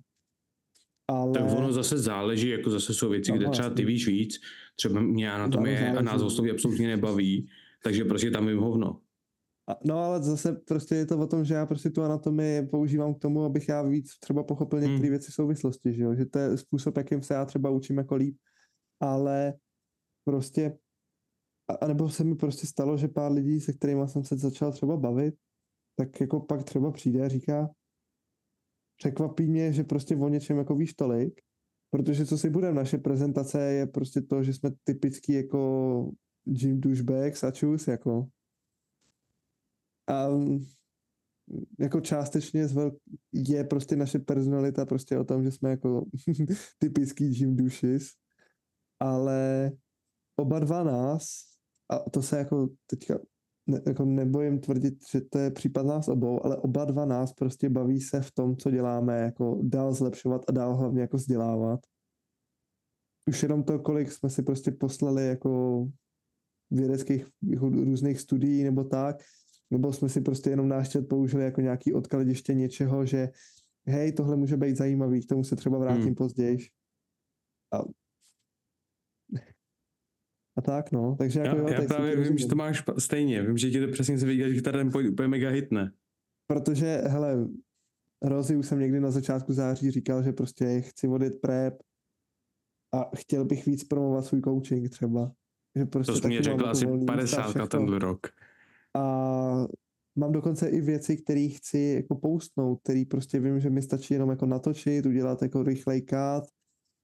[1.11, 1.31] Ale...
[1.31, 4.39] Tak ono zase záleží, jako zase jsou věci, no, kde třeba ty víš víc,
[4.75, 7.47] třeba mě anatomie a nás oslovy absolutně nebaví,
[7.83, 8.99] takže prostě tam jim hovno.
[9.83, 13.19] No ale zase prostě je to o tom, že já prostě tu anatomii používám k
[13.19, 15.09] tomu, abych já víc třeba pochopil některé hmm.
[15.09, 16.15] věci v souvislosti, že jo?
[16.15, 18.37] že to je způsob, jakým se já třeba učím jako líp,
[18.99, 19.53] ale
[20.25, 20.77] prostě
[21.81, 24.97] a nebo se mi prostě stalo, že pár lidí, se kterými jsem se začal třeba
[24.97, 25.35] bavit,
[25.95, 27.69] tak jako pak třeba přijde a říká,
[29.01, 31.41] překvapí mě, že prostě o něčem jako víš tolik,
[31.89, 36.11] protože co si bude naše prezentace je prostě to, že jsme typický jako
[36.45, 38.27] Jim douchebags a čus, jako.
[40.07, 40.27] A
[41.79, 42.67] jako částečně
[43.33, 46.05] je prostě naše personalita prostě o tom, že jsme jako
[46.77, 48.07] typický Jim douches,
[48.99, 49.71] ale
[50.35, 51.25] oba dva nás,
[51.89, 53.19] a to se jako teďka
[53.67, 57.69] ne, jako nebojím tvrdit, že to je případ nás obou, ale oba dva nás prostě
[57.69, 61.79] baví se v tom, co děláme, jako dál zlepšovat a dál hlavně jako vzdělávat.
[63.29, 65.85] Už jenom to, kolik jsme si prostě poslali jako
[66.71, 69.15] vědeckých jako různých studií nebo tak,
[69.71, 73.29] nebo jsme si prostě jenom náš použili jako nějaký odkladiště něčeho, že
[73.87, 76.15] hej, tohle může být zajímavý, k tomu se třeba vrátím Hmm.
[76.15, 76.57] později.
[77.73, 77.77] A,
[80.61, 83.43] a tak no, takže jako Já, jo, já právě vím, že to máš stejně.
[83.43, 85.91] Vím, že ti to přesně se viděl, že ten pojď úplně mega hitne.
[86.47, 87.47] Protože, hele,
[88.23, 91.83] Rozi už jsem někdy na začátku září říkal, že prostě chci odjet prep
[92.93, 95.31] a chtěl bych víc promovat svůj coaching třeba.
[95.77, 97.67] Že prostě To jsi mě řekl jako asi volný místa a 50 všechno.
[97.67, 98.27] tenhle rok.
[98.95, 99.03] A
[100.15, 104.29] mám dokonce i věci, které chci jako postnout, který prostě vím, že mi stačí jenom
[104.29, 106.49] jako natočit, udělat jako rychlej cut,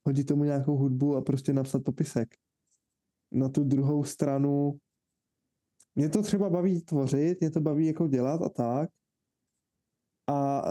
[0.07, 2.35] hodit tomu nějakou hudbu a prostě napsat popisek.
[3.31, 4.79] Na tu druhou stranu
[5.95, 8.89] mě to třeba baví tvořit, mě to baví jako dělat a tak.
[10.29, 10.61] A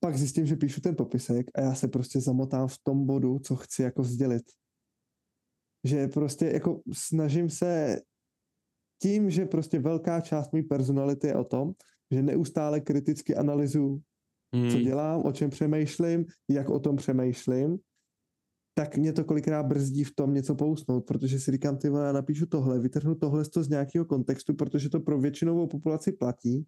[0.00, 3.56] pak zjistím, že píšu ten popisek a já se prostě zamotám v tom bodu, co
[3.56, 4.42] chci jako sdělit.
[5.84, 8.00] Že prostě jako snažím se
[9.02, 11.72] tím, že prostě velká část mé personality je o tom,
[12.10, 14.02] že neustále kriticky analyzuju,
[14.52, 14.84] co Hmm.
[14.84, 17.78] dělám, o čem přemýšlím, jak o tom přemýšlím,
[18.78, 22.12] tak mě to kolikrát brzdí v tom něco pousnout, protože si říkám, ty vole, já
[22.12, 26.66] napíšu tohle, vytrhnu tohle z toho z nějakého kontextu, protože to pro většinovou populaci platí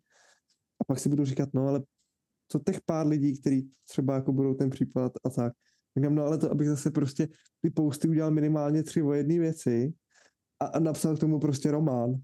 [0.81, 1.83] a pak si budu říkat, no ale
[2.49, 5.53] co těch pár lidí, kteří třeba jako budou ten případ a tak.
[5.97, 7.29] Říkám, no ale to, abych zase prostě
[7.61, 9.93] ty posty udělal minimálně tři o jedné věci
[10.61, 12.15] a, a napsal k tomu prostě román.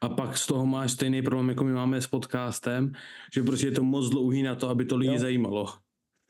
[0.00, 2.92] A pak z toho máš stejný problém, jako my máme s podcastem,
[3.34, 5.18] že prostě je to moc dlouhý na to, aby to lidi Jo.
[5.18, 5.66] zajímalo.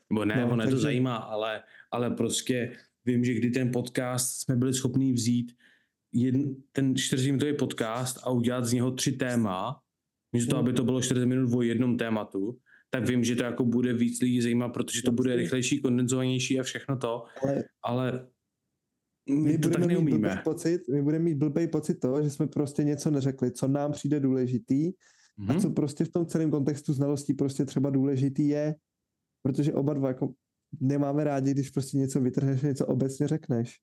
[0.09, 2.75] Nebo ne, No, ono je to takže- zajímá, ale, ale prostě
[3.05, 5.51] vím, že kdy ten podcast jsme byli schopní vzít
[6.13, 9.79] jedn, ten 40-minutový podcast a udělat z něho tři téma,
[10.35, 10.69] místo toho, Hmm.
[10.69, 12.57] aby to bylo 40 minut o jednom tématu,
[12.89, 16.63] tak vím, že to jako bude víc lidí zajímat, protože to bude rychlejší, kondenzovanější a
[16.63, 18.27] všechno to, Ale ale
[19.29, 20.41] my, my to tak budeme mít blbý neumíme.
[20.43, 24.19] pocit, my budeme mít blbý pocit toho, že jsme prostě něco neřekli, co nám přijde
[24.19, 24.87] důležitý
[25.49, 25.59] a Mhm.
[25.61, 28.75] co prostě v tom celém kontextu znalostí prostě třeba důležitý je,
[29.43, 30.33] protože oba dva jako
[30.79, 33.79] nemáme rádi, když prostě něco vytrhneš, něco obecně řekneš.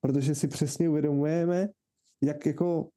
[0.00, 1.68] Protože si přesně uvědomujeme,
[2.22, 2.88] jak jako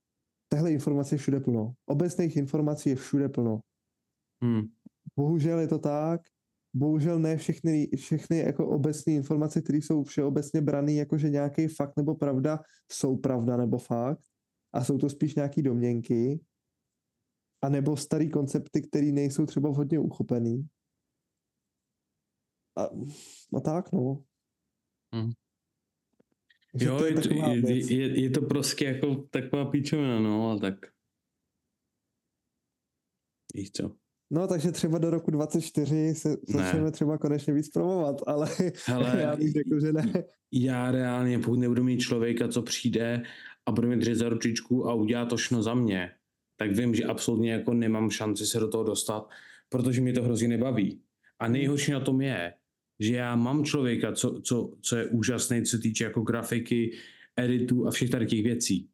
[0.48, 1.74] téhle informace je všude plno.
[1.86, 3.60] Obecných informací je všude plno.
[4.44, 4.62] Hmm.
[5.16, 6.22] Bohužel je to tak,
[6.76, 11.98] bohužel ne všechny, všechny jako obecné informace, které jsou všeobecně brané jako že nějaký fakt
[11.98, 12.60] nebo pravda,
[12.92, 14.22] jsou pravda nebo fakt
[14.74, 16.40] a jsou to spíš nějaký domněnky
[17.62, 20.68] a nebo starý koncepty, které nejsou třeba vhodně uchopený.
[22.78, 22.84] A,
[23.58, 24.24] a tak, no.
[25.16, 25.32] Mhm.
[26.76, 27.90] Že Jo, to je, je, věc.
[27.90, 30.76] je, je to prostě jako taková píčovina, no, ale tak.
[33.54, 33.92] Víš co?
[34.32, 38.50] No, takže třeba do roku 24 se začneme třeba konečně víc promovat, ale
[38.86, 40.24] Hele, já bych řekl, že ne.
[40.52, 43.24] já reálně, pokud nebudu mít člověka, co přijde
[43.66, 46.12] a bude mi držet za ručičku a udělá to všechno za mě,
[46.58, 49.30] tak vím, že absolutně jako nemám šanci se do toho dostat,
[49.70, 51.02] protože mě to hrozně nebaví.
[51.40, 52.54] A nejhorší na tom je,
[53.00, 56.98] že já mám člověka, co, co, co je úžasný, co se týče jako grafiky,
[57.40, 58.90] editu a všech tady těch věcí.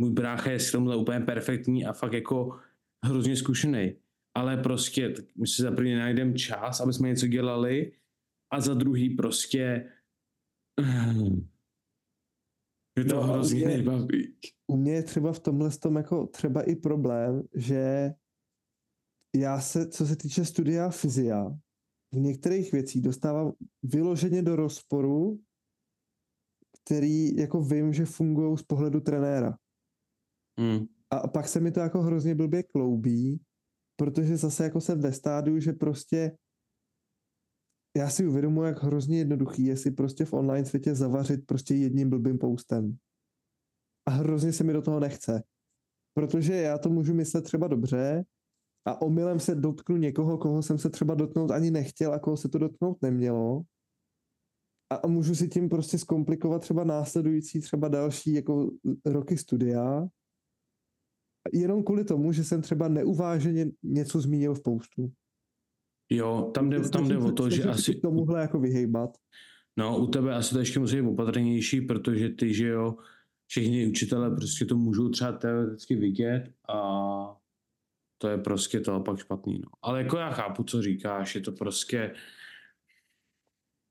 [0.00, 2.58] Můj brácha je s tomhle úplně perfektní a fakt jako
[3.04, 3.96] hrozně zkušený.
[4.36, 7.92] Ale prostě my si za první najdeme čas, aby jsme něco dělali
[8.52, 9.92] a za druhý prostě
[12.98, 14.34] mě to No, hrozně je- nebaví.
[14.66, 18.10] u mě je třeba v tomhle tom jako třeba i problém, že
[19.36, 21.58] já se, co se týče studia fyzia,
[22.12, 25.40] v některých věcí dostávám vyloženě do rozporu,
[26.84, 29.58] který jako vím, že fungují z pohledu trenéra.
[30.58, 30.86] Hmm.
[31.10, 33.40] A pak se mi to jako hrozně blbě kloubí,
[33.96, 36.36] protože zase jako jsem ve stádiu, že prostě
[37.96, 42.10] já si uvědomuji, jak hrozně jednoduchý je si prostě v online světě zavařit prostě jedním
[42.10, 42.96] blbým postem.
[44.06, 45.42] A hrozně se mi do toho nechce.
[46.14, 48.24] Protože já to můžu myslet třeba dobře
[48.88, 52.48] a omylem se dotknu někoho, koho jsem se třeba dotknout ani nechtěl a koho se
[52.48, 53.62] to dotknout nemělo.
[54.92, 58.70] A, a můžu si tím prostě zkomplikovat třeba následující, třeba další jako
[59.06, 60.08] roky studia,
[61.52, 65.12] jenom kvůli tomu, že jsem třeba neuváženě něco zmínil v postu.
[66.10, 69.10] Jo, tam jde, tam jde o to, že asi, tomuhle jako vyhejbat.
[69.78, 72.96] no u tebe asi to ještě musí být opatrnější, protože ty, že jo,
[73.46, 77.37] všichni učitelé prostě to můžou třeba teoreticky vidět a
[78.18, 79.68] to je prostě to pak špatný, no.
[79.82, 82.14] Ale jako já chápu, co říkáš, je to prostě,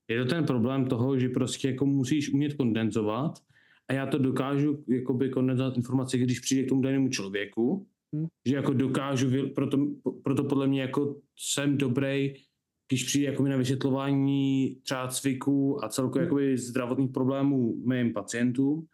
[0.10, 3.40] je to ten problém toho, že prostě jako musíš umět kondenzovat
[3.90, 8.28] a já to dokážu jakoby kondenzovat informace, když přijde k tomu danému člověku, Hmm.
[8.46, 9.78] že jako dokážu, proto,
[10.24, 12.34] proto podle mě jako jsem dobrý,
[12.88, 16.26] když přijde jako na vysvětlování třeba cviku a celkově Hmm.
[16.26, 18.88] jakoby zdravotních problémů mým pacientům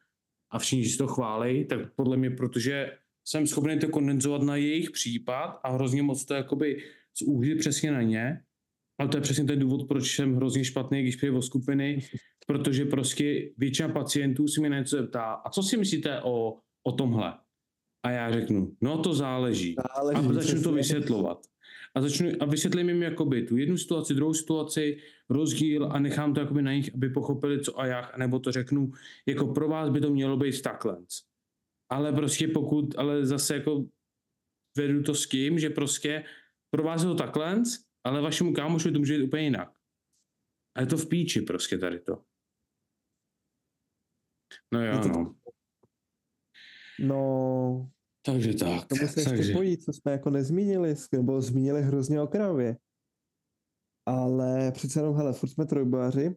[0.51, 4.91] a všichni si to chválí, tak podle mě, protože jsem schopný to kondenzovat na jejich
[4.91, 6.83] případ a hrozně moc to jakoby
[7.17, 8.39] zúžit přesně na ně,
[8.99, 12.03] ale to je přesně ten důvod, proč jsem hrozně špatný, když přijde o skupiny,
[12.47, 17.33] protože prostě většina pacientů si mě něco zeptá, a co si myslíte o, o tomhle?
[18.05, 19.75] A já řeknu, no to záleží.
[19.95, 21.45] záleží a začnu to vysvětlovat.
[21.95, 24.97] A začnu a vysvětlím jim jakoby tu jednu situaci, druhou situaci,
[25.29, 28.91] rozdíl a nechám to jakoby na nich, aby pochopili co a jak, nebo to řeknu,
[29.25, 30.97] jako pro vás by to mělo být takhle.
[31.89, 33.85] Ale prostě pokud, ale zase jako
[34.77, 36.23] vedu to s tím, že prostě
[36.69, 37.63] pro vás je to takhle,
[38.03, 39.77] ale vašemu kámošovi to může být úplně jinak.
[40.77, 42.23] A je to v píči prostě tady to.
[44.73, 45.07] No jo, to...
[45.07, 45.35] no.
[46.99, 47.91] No,
[48.25, 48.87] takže tak.
[48.87, 49.35] Tomu se takže...
[49.35, 52.77] ještě pojí, co jsme jako nezmínili, nebo zmínili hrozně okrajově.
[54.05, 56.35] Ale přece jenom, hele, furt jsme trojbojaři.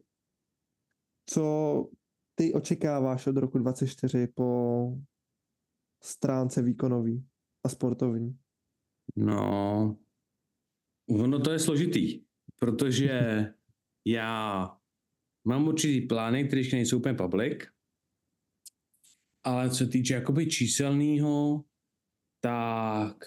[1.29, 1.85] Co
[2.35, 4.91] ty očekáváš od roku 24 po
[6.03, 7.27] stránce výkonový
[7.63, 8.39] a sportovní?
[9.15, 9.97] No,
[11.09, 12.23] ono to je složitý,
[12.55, 13.19] protože
[14.05, 14.67] já
[15.47, 17.63] mám určitý plány, které nejsou úplně public,
[19.43, 21.63] ale co se týče jakoby číselného,
[22.39, 23.25] tak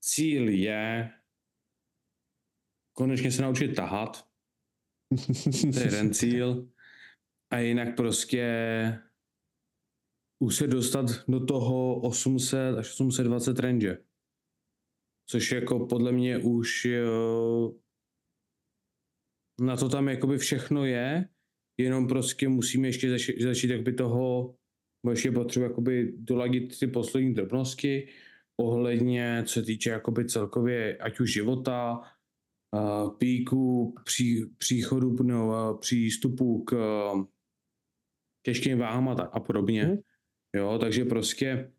[0.00, 1.10] cíl je
[2.92, 4.28] konečně se naučit tahat.
[5.72, 6.72] To je jeden cíl.
[7.50, 8.44] A jinak prostě
[10.42, 13.98] už se dostat do toho 800 až 820 range.
[15.30, 17.74] Což jako podle mě už jo,
[19.60, 21.28] na to tam jakoby všechno je,
[21.78, 24.56] jenom prostě musíme ještě začít, začít jakby toho,
[25.10, 28.08] ještě potřebuji jakoby doladit ty poslední drobnosti
[28.60, 32.00] ohledně, co se týče jakoby celkově ať už života,
[32.74, 36.74] uh, píku, pří, příchodu, no, přístupu k
[38.44, 39.84] těžkým váhám a, tak, a podobně.
[39.84, 39.96] Mm.
[40.56, 41.72] Jo, takže prostě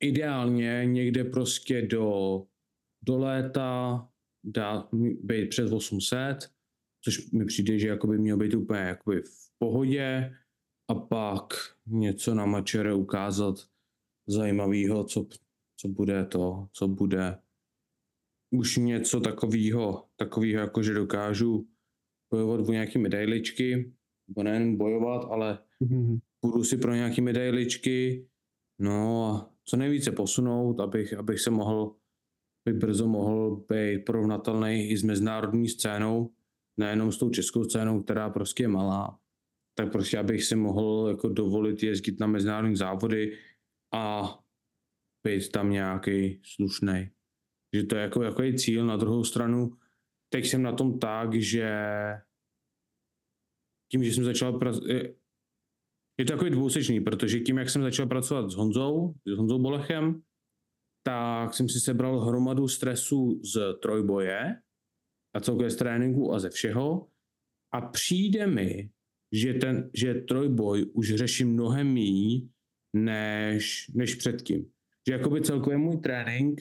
[0.00, 2.42] ideálně někde prostě do,
[3.02, 4.08] do léta
[4.44, 4.88] dá
[5.22, 6.50] být přes 800,
[7.04, 10.36] což mi přijde, že jakoby mělo být úplně jakoby v pohodě
[10.88, 11.54] a pak
[11.86, 13.54] něco na mačere ukázat
[14.28, 15.26] zajímavého, co,
[15.76, 17.38] co bude to, co bude
[18.50, 21.68] už něco takového, takového jako, že dokážu
[22.30, 23.92] bojovat o nějaké medailičky,
[24.28, 26.20] nebo nejen bojovat, ale mm-hmm.
[26.50, 28.28] Budu si pro nějaké medailičky,
[28.80, 31.96] no a co nejvíce posunout, abych, abych se mohl,
[32.68, 36.34] bych brzo mohl být porovnatelný i s mezinárodní scénou,
[36.76, 39.18] nejenom s tou českou scénou, která prostě je malá,
[39.74, 43.38] tak prostě abych si mohl jako dovolit jezdit na mezinárodní závody
[43.94, 44.34] a
[45.26, 47.10] být tam nějaký slušný.
[47.74, 48.86] Že to je jako, jako je cíl.
[48.86, 49.76] Na druhou stranu,
[50.28, 51.70] teď jsem na tom tak, že
[53.90, 54.60] tím, že jsem začal
[56.18, 60.22] je, to takový dvousečný, protože tím, jak jsem začal pracovat s Honzou, s Honzou Bolechem,
[61.06, 64.56] tak jsem si sebral hromadu stresu z trojboje
[65.34, 67.08] a celkově z tréninku a ze všeho
[67.74, 68.90] a přijde mi,
[69.32, 72.48] že, ten, že trojboj už řeším mnohem méně
[72.96, 74.70] než, než předtím.
[75.08, 76.60] Že jakoby celkově můj trénink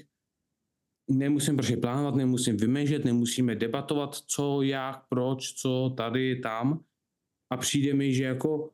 [1.09, 6.83] nemusím prostě plánovat, nemusím vymežet, nemusíme debatovat, co, jak, proč, co, tady, tam.
[7.51, 8.71] A přijde mi, že jako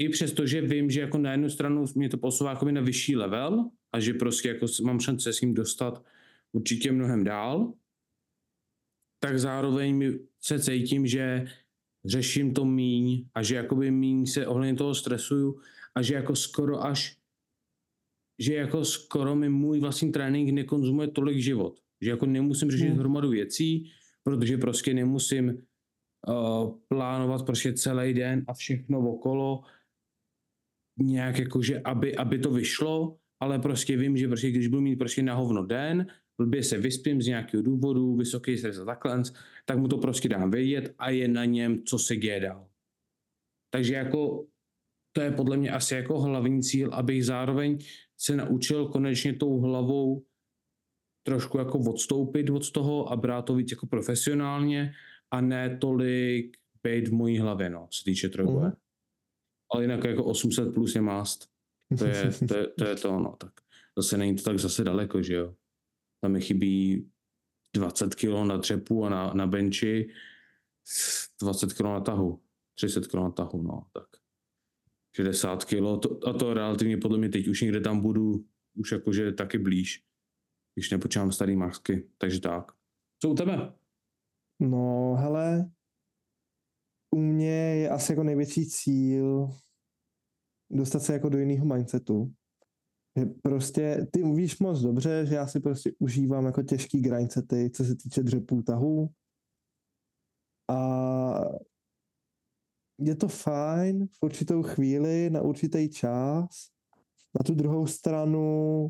[0.00, 3.16] i přesto, že vím, že jako na jednu stranu mě to posouvá jako na vyšší
[3.16, 6.04] level a že prostě jako mám šance s ním dostat
[6.52, 7.72] určitě mnohem dál,
[9.18, 11.46] tak zároveň se cítím, že
[12.04, 15.60] řeším to míň a že jakoby míň se ohledně toho stresuju
[15.94, 17.20] a že jako skoro až
[18.40, 21.80] že jako skoro mi můj vlastní trénink nekonzumuje tolik život.
[22.00, 22.98] Že jako nemusím řešit hmm.
[22.98, 23.90] hromadu věcí,
[24.22, 25.62] protože prostě nemusím
[26.28, 29.62] uh, plánovat prostě celý den a všechno okolo
[31.00, 34.96] nějak jako, že aby, aby to vyšlo, ale prostě vím, že prostě když budu mít
[34.96, 36.06] prostě na hovno den,
[36.38, 39.22] blbě se vyspím z nějakého důvodu, vysoký stres a takhle,
[39.64, 42.68] tak mu to prostě dám vědět a je na něm, co se děje dál.
[43.70, 44.46] Takže jako
[45.12, 47.78] to je podle mě asi jako hlavní cíl, abych zároveň
[48.16, 50.24] se naučil konečně tou hlavou
[51.26, 54.92] trošku jako odstoupit od toho a brát to víc jako profesionálně
[55.30, 58.66] a ne tolik být v mojí hlavě, no, se týče trojboje.
[58.66, 58.89] Mm.
[59.72, 61.48] Ale jinak jako 800 plus je mást.
[61.98, 63.52] To je, to je, to je to, no, tak
[63.98, 65.54] zase není to tak zase daleko, že jo.
[66.22, 67.10] Tam mi chybí
[67.76, 70.08] 20 kg na dřepu a na, na benči,
[71.42, 72.42] 20 kg na tahu,
[72.74, 74.06] 30 kg na tahu, no, tak
[75.16, 78.44] 60 kg, to, a to relativně podle mě teď už někde tam budu,
[78.74, 80.04] už jakože taky blíž,
[80.74, 82.72] když nepočítám starý masky, takže tak.
[83.22, 83.72] Co u tebe?
[84.60, 85.70] No, hele,
[87.10, 89.50] u mě je asi jako největší cíl
[90.70, 92.32] dostat se jako do jiného mindsetu.
[93.18, 97.84] Že prostě ty víš moc dobře, že já si prostě užívám jako těžký grindsety, co
[97.84, 99.10] se týče dřepů tahů.
[100.70, 101.40] A
[102.98, 106.70] je to fajn v určitou chvíli, na určitý čas.
[107.38, 108.88] Na tu druhou stranu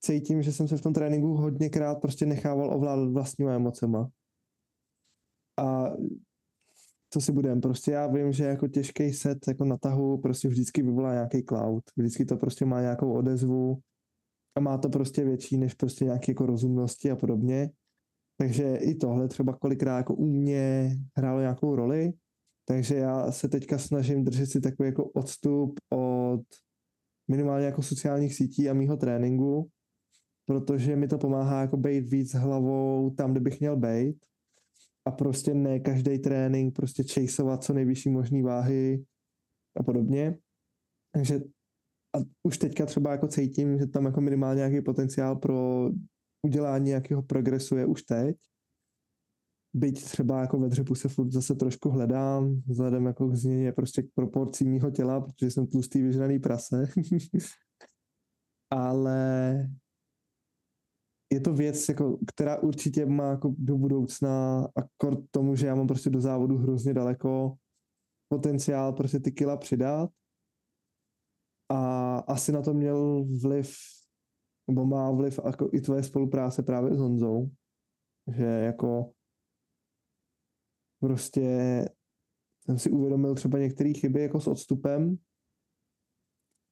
[0.00, 4.10] cítím, že jsem se v tom tréninku hodněkrát prostě nechával ovládat vlastníma emocema.
[5.58, 5.84] A
[7.14, 10.82] co si budem, prostě já vím, že jako těžký set jako na tahu prostě vždycky
[10.82, 13.78] vyvolá nějaký cloud, vždycky to prostě má nějakou odezvu
[14.56, 17.70] a má to prostě větší než prostě nějaké jako rozumnosti a podobně.
[18.38, 22.12] Takže i tohle třeba kolikrát jako u mě hrálo nějakou roli,
[22.64, 26.42] takže já se teďka snažím držet si takový jako odstup od
[27.30, 29.68] minimálně jako sociálních sítí a mýho tréninku,
[30.46, 34.16] protože mi to pomáhá jako být víc hlavou tam, kde bych měl být
[35.06, 39.04] a prostě ne každý trénink prostě chaseovat co nejvyšší možný váhy
[39.76, 40.38] a podobně.
[41.14, 41.40] Takže
[42.14, 45.90] a už teďka třeba jako cítím, že tam jako minimálně nějaký potenciál pro
[46.42, 48.36] udělání nějakého progresu je už teď.
[49.76, 54.02] Byť třeba jako ve dřepu se furt zase trošku hledám, vzhledem jako k změně prostě
[54.02, 56.84] k proporcí mýho těla, protože jsem tlustý vyžraný prase.
[58.70, 59.68] Ale
[61.34, 65.74] je to věc, jako, která určitě má jako do budoucna, a k tomu, že já
[65.74, 67.56] mám prostě do závodu hrozně daleko,
[68.28, 70.10] potenciál prostě ty kila přidat.
[71.68, 73.76] A asi na to měl vliv,
[74.68, 77.50] nebo má vliv jako i tvoje spolupráce právě s Honzou,
[78.36, 79.12] že jako
[81.00, 81.48] prostě
[82.64, 85.16] jsem si uvědomil třeba některé chyby jako s odstupem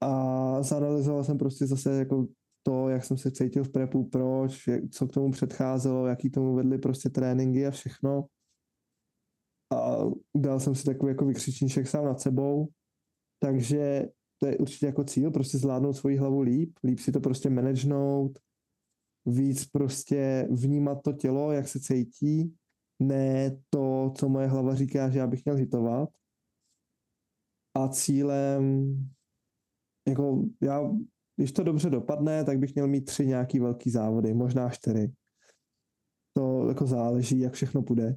[0.01, 2.27] a zanalizoval jsem prostě zase jako
[2.63, 6.79] to, jak jsem se cítil v prepu, proč, co k tomu předcházelo, jaký tomu vedly
[6.79, 8.25] prostě tréninky a všechno.
[9.73, 9.97] A
[10.37, 12.69] dal jsem si takový jako vykřičníček sám nad sebou,
[13.43, 14.09] takže
[14.41, 18.39] to je určitě jako cíl, prostě zvládnout svoji hlavu líp, líp si to prostě managenout,
[19.27, 22.55] víc prostě vnímat to tělo, jak se cítí,
[23.03, 26.09] ne to, co moje hlava říká, že já bych měl hitovat.
[27.75, 28.97] A cílem,
[30.09, 30.91] jako já
[31.37, 35.13] když to dobře dopadne, tak bych měl mít tři nějaký velký závody, možná čtyři.
[36.37, 38.17] To jako záleží, jak všechno půjde.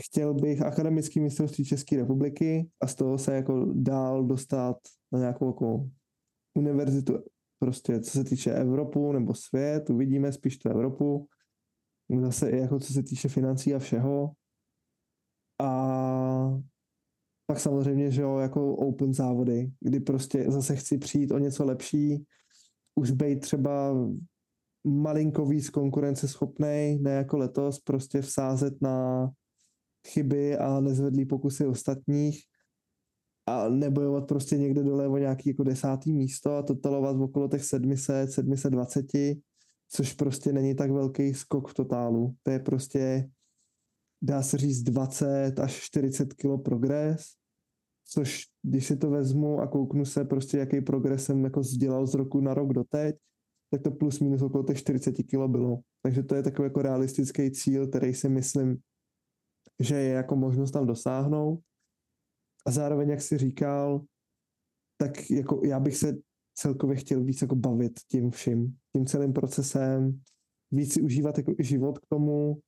[0.00, 4.76] Chtěl bych akademický mistrovství České republiky a z toho se jako dál dostat
[5.12, 5.90] na nějakou jako
[6.54, 7.24] univerzitu,
[7.58, 11.28] prostě co se týče Evropu nebo svět, uvidíme spíš tu Evropu,
[12.20, 14.32] zase i jako co se týče financí a všeho.
[15.60, 16.60] A
[17.46, 22.26] pak samozřejmě, že jo, jako open závody, kdy prostě zase chci přijít o něco lepší,
[22.94, 23.94] už být třeba
[24.84, 29.28] malinko víc konkurenceschopný, ne jako letos, prostě vsázet na
[30.08, 32.40] chyby a nezvedlý pokusy ostatních
[33.46, 38.32] a nebojovat prostě někde dole o nějaký jako desátý místo a totalovat okolo těch 700,
[38.32, 39.06] 720,
[39.88, 42.34] což prostě není tak velký skok v totálu.
[42.42, 43.30] To je prostě,
[44.22, 47.22] dá se říct, 20 až 40 kilo progres
[48.12, 52.14] což když si to vezmu a kouknu se prostě, jaký progres jsem jako sdělal z
[52.14, 53.16] roku na rok doteď,
[53.70, 55.80] tak to plus minus okolo těch 40 kg bylo.
[56.02, 58.78] Takže to je takový jako realistický cíl, který si myslím,
[59.80, 61.60] že je jako možnost tam dosáhnout.
[62.66, 64.04] A zároveň, jak si říkal,
[65.00, 66.18] tak jako já bych se
[66.54, 70.20] celkově chtěl víc jako bavit tím vším, tím celým procesem,
[70.70, 72.60] víc si užívat jako život k tomu,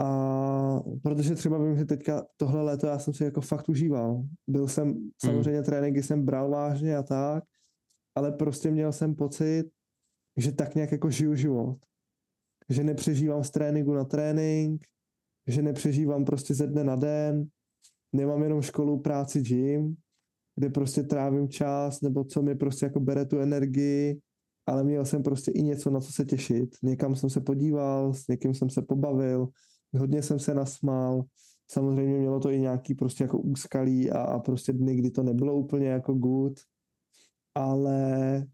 [0.00, 4.22] a protože třeba vím, že teďka tohle léto já jsem si jako fakt užíval.
[4.48, 5.10] Byl jsem, hmm.
[5.24, 5.64] samozřejmě mm.
[5.64, 7.44] tréninky jsem bral vážně a tak,
[8.14, 9.64] ale prostě měl jsem pocit,
[10.36, 11.78] že tak nějak jako žiju život.
[12.68, 14.86] Že nepřežívám z tréninku na trénink,
[15.46, 17.48] že nepřežívám prostě ze dne na den,
[18.12, 19.96] nemám jenom školu, práci, gym,
[20.56, 24.20] kde prostě trávím čas, nebo co mi prostě jako bere tu energii,
[24.66, 26.76] ale měl jsem prostě i něco, na co se těšit.
[26.82, 29.48] Někam jsem se podíval, s někým jsem se pobavil,
[29.96, 31.24] hodně jsem se nasmál,
[31.70, 35.54] samozřejmě mělo to i nějaký prostě jako úskalí a, a prostě dny, kdy to nebylo
[35.54, 36.60] úplně jako good,
[37.54, 38.46] ale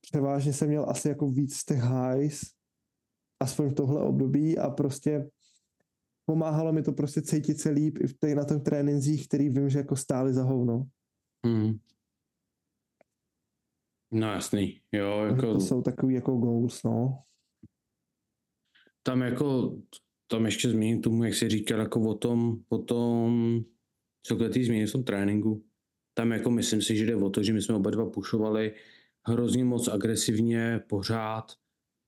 [0.00, 2.40] převážně jsem měl asi jako víc těch highs,
[3.40, 5.30] aspoň v tohle období a prostě
[6.24, 9.68] pomáhalo mi to prostě cítit se líp i v těch, na těch trénincích, který vím,
[9.68, 10.86] že jako stály za hovno.
[11.46, 11.78] Hmm.
[14.10, 15.24] No jasný, jo.
[15.24, 15.52] Jako...
[15.52, 17.22] To jsou takový jako goals, no
[19.02, 19.78] tam jako,
[20.26, 23.60] tam ještě zmíním tomu, jak jsi říkal, jako o tom, o tom,
[24.26, 25.64] co ty změny v tom tréninku.
[26.14, 28.74] Tam jako myslím si, že jde o to, že my jsme oba dva pušovali
[29.26, 31.52] hrozně moc agresivně, pořád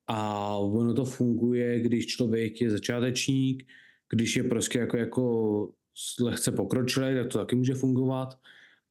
[0.07, 3.66] a ono to funguje, když člověk je začátečník,
[4.11, 5.72] když je prostě jako, jako
[6.20, 8.38] lehce pokročilý, tak to taky může fungovat,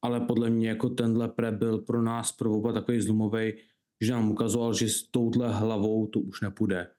[0.02, 3.52] ale podle mě jako tenhle pre byl pro nás pro oba takový zlomový,
[4.00, 6.90] že nám ukazoval, že s touhle hlavou to už nepůjde.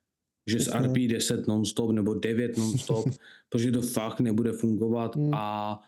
[0.49, 0.87] Že s Jasně.
[0.87, 3.05] RP 10 non-stop nebo 9 non-stop,
[3.49, 5.33] protože to fakt nebude fungovat Hmm.
[5.33, 5.79] a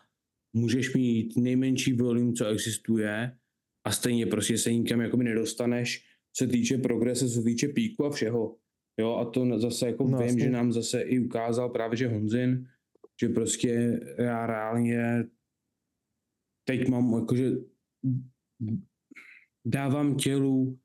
[0.52, 3.38] můžeš mít nejmenší volume, co existuje
[3.86, 8.04] a stejně prostě se nikam jakoby nedostaneš, co se týče progrese, co se týče píku
[8.04, 8.56] a všeho.
[9.00, 10.44] Jo, a to zase jako No, vím, jasně.
[10.44, 12.68] že nám zase i ukázal právě, že Honzin,
[13.20, 15.24] že prostě já reálně
[16.64, 17.50] teď mám jakože
[19.66, 20.78] dávám tělu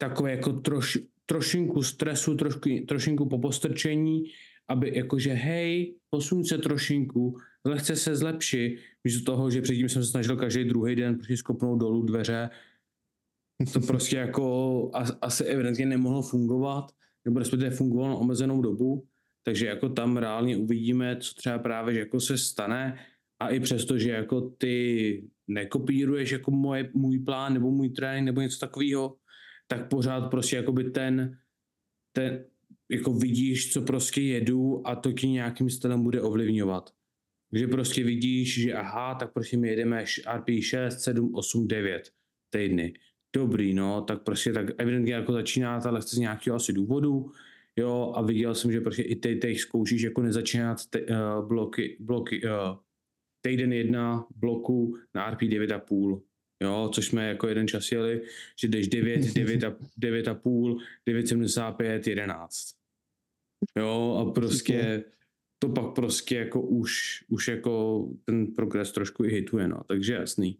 [0.00, 0.98] takové jako troš,
[1.32, 4.24] trošinku stresu, trošku, trošinku popostrčení,
[4.68, 10.10] aby jakože hej, posuň se trošinku, lehce se zlepši, místo toho, že předtím jsem se
[10.10, 12.50] snažil každý druhý den prostě skopnout dolů dveře,
[13.72, 16.92] to prostě jako as, asi evidentně nemohlo fungovat,
[17.24, 19.06] nebo respektive fungovalo na omezenou dobu,
[19.44, 22.98] takže jako tam reálně uvidíme, co třeba právě že jako se stane.
[23.42, 28.40] A i přesto, že jako ty nekopíruješ jako moje, můj plán nebo můj trénink nebo
[28.40, 29.16] něco takového,
[29.66, 31.38] tak pořád prostě jakoby ten,
[32.12, 32.44] ten,
[32.90, 36.90] jako vidíš, co prostě jedu a to ti nějakým stylem bude ovlivňovat.
[37.50, 40.04] Takže prostě vidíš, že aha, tak prostě my jedeme
[40.36, 42.12] RP 6, 7, 8, 9
[42.50, 42.94] týdny.
[43.36, 47.32] Dobrý, no, tak prostě tak evidentně jako začíná ta lehce z nějakého asi důvodu,
[47.76, 51.96] jo, a viděl jsem, že prostě i ty teď zkoušíš jako nezačínat te, uh, bloky,
[52.00, 52.76] bloky, uh,
[53.40, 56.22] týden jedna bloku na RP 9,5,
[56.62, 58.22] jo, což jsme jako jeden čas jeli,
[58.60, 62.74] že jdeš 9, 9 a, 9,5, 9,75, 11.
[63.78, 65.04] Jo, a prostě
[65.62, 70.58] to pak prostě jako už, už jako ten progres trošku i hituje, no, takže jasný.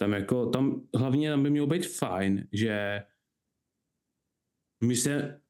[0.00, 3.02] Tam jako, tam hlavně tam by mělo být fajn, že
[4.84, 5.40] my se,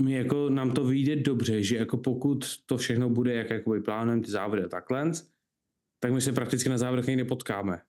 [0.00, 4.22] my jako nám to vyjde dobře, že jako pokud to všechno bude jak jakoby plánujeme
[4.22, 5.12] ty závody a takhle,
[6.02, 7.82] tak my se prakticky na závodech někde potkáme.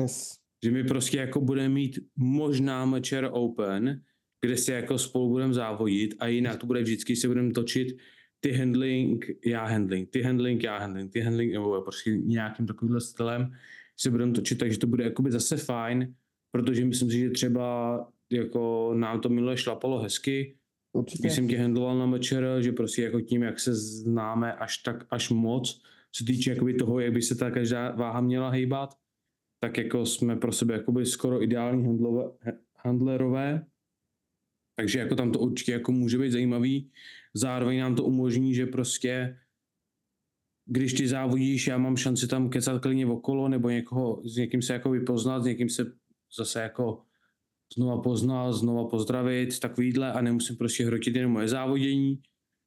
[0.00, 0.40] Yes.
[0.64, 4.00] Že my prostě jako budeme mít možná Mečer Open,
[4.40, 7.96] kde se jako spolu budeme závodit a jinak to bude vždycky, se budeme točit
[8.40, 13.52] ty handling, já handling, ty handling, já handling, ty handling, nebo prostě nějakým takovýmhle stylem
[13.96, 16.14] se budeme točit, takže to bude jakoby zase fajn,
[16.50, 20.56] protože myslím si, že třeba jako nám to minule šlapalo hezky,
[20.92, 21.22] Určitě.
[21.22, 25.06] když jsem tě handloval na mečer, že prostě jako tím, jak se známe až tak,
[25.10, 25.82] až moc,
[26.12, 28.94] co týče jakoby toho, jak by se ta každá váha měla hejbat,
[29.60, 32.30] tak jako jsme pro sebe jakoby skoro ideální handlové,
[32.76, 33.66] handlerové,
[34.76, 36.90] takže jako tam to určitě jako může být zajímavý.
[37.34, 39.38] Zároveň nám to umožní, že prostě
[40.66, 44.72] když ty závodíš, já mám šanci tam kecat klidně okolo, nebo někoho, s někým se
[44.72, 45.92] jako vypoznat, s někým se
[46.36, 47.02] zase jako
[47.76, 52.22] znova poznat, znova pozdravit, takovýhle a nemusím prostě hrotit jenom moje závodění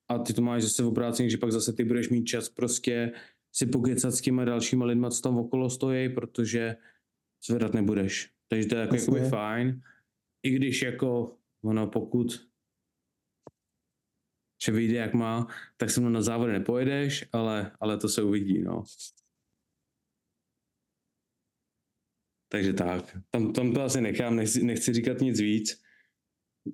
[0.10, 3.12] a ty to máš zase v obrácení, že pak zase ty budeš mít čas prostě
[3.52, 6.76] si pokecat s těma dalšíma lidma, co tam okolo stojí, protože
[7.48, 8.32] zvedat nebudeš.
[8.48, 9.82] Takže to je jako, jakoby fajn.
[10.44, 12.52] I když jako ono pokud
[14.66, 15.48] že vyjde jak má,
[15.78, 18.84] tak se mnou na závody nepojedeš, ale, ale to se uvidí, no.
[22.52, 25.82] Takže tak, tam, tam to asi nechám, nechci, nechci říkat nic víc.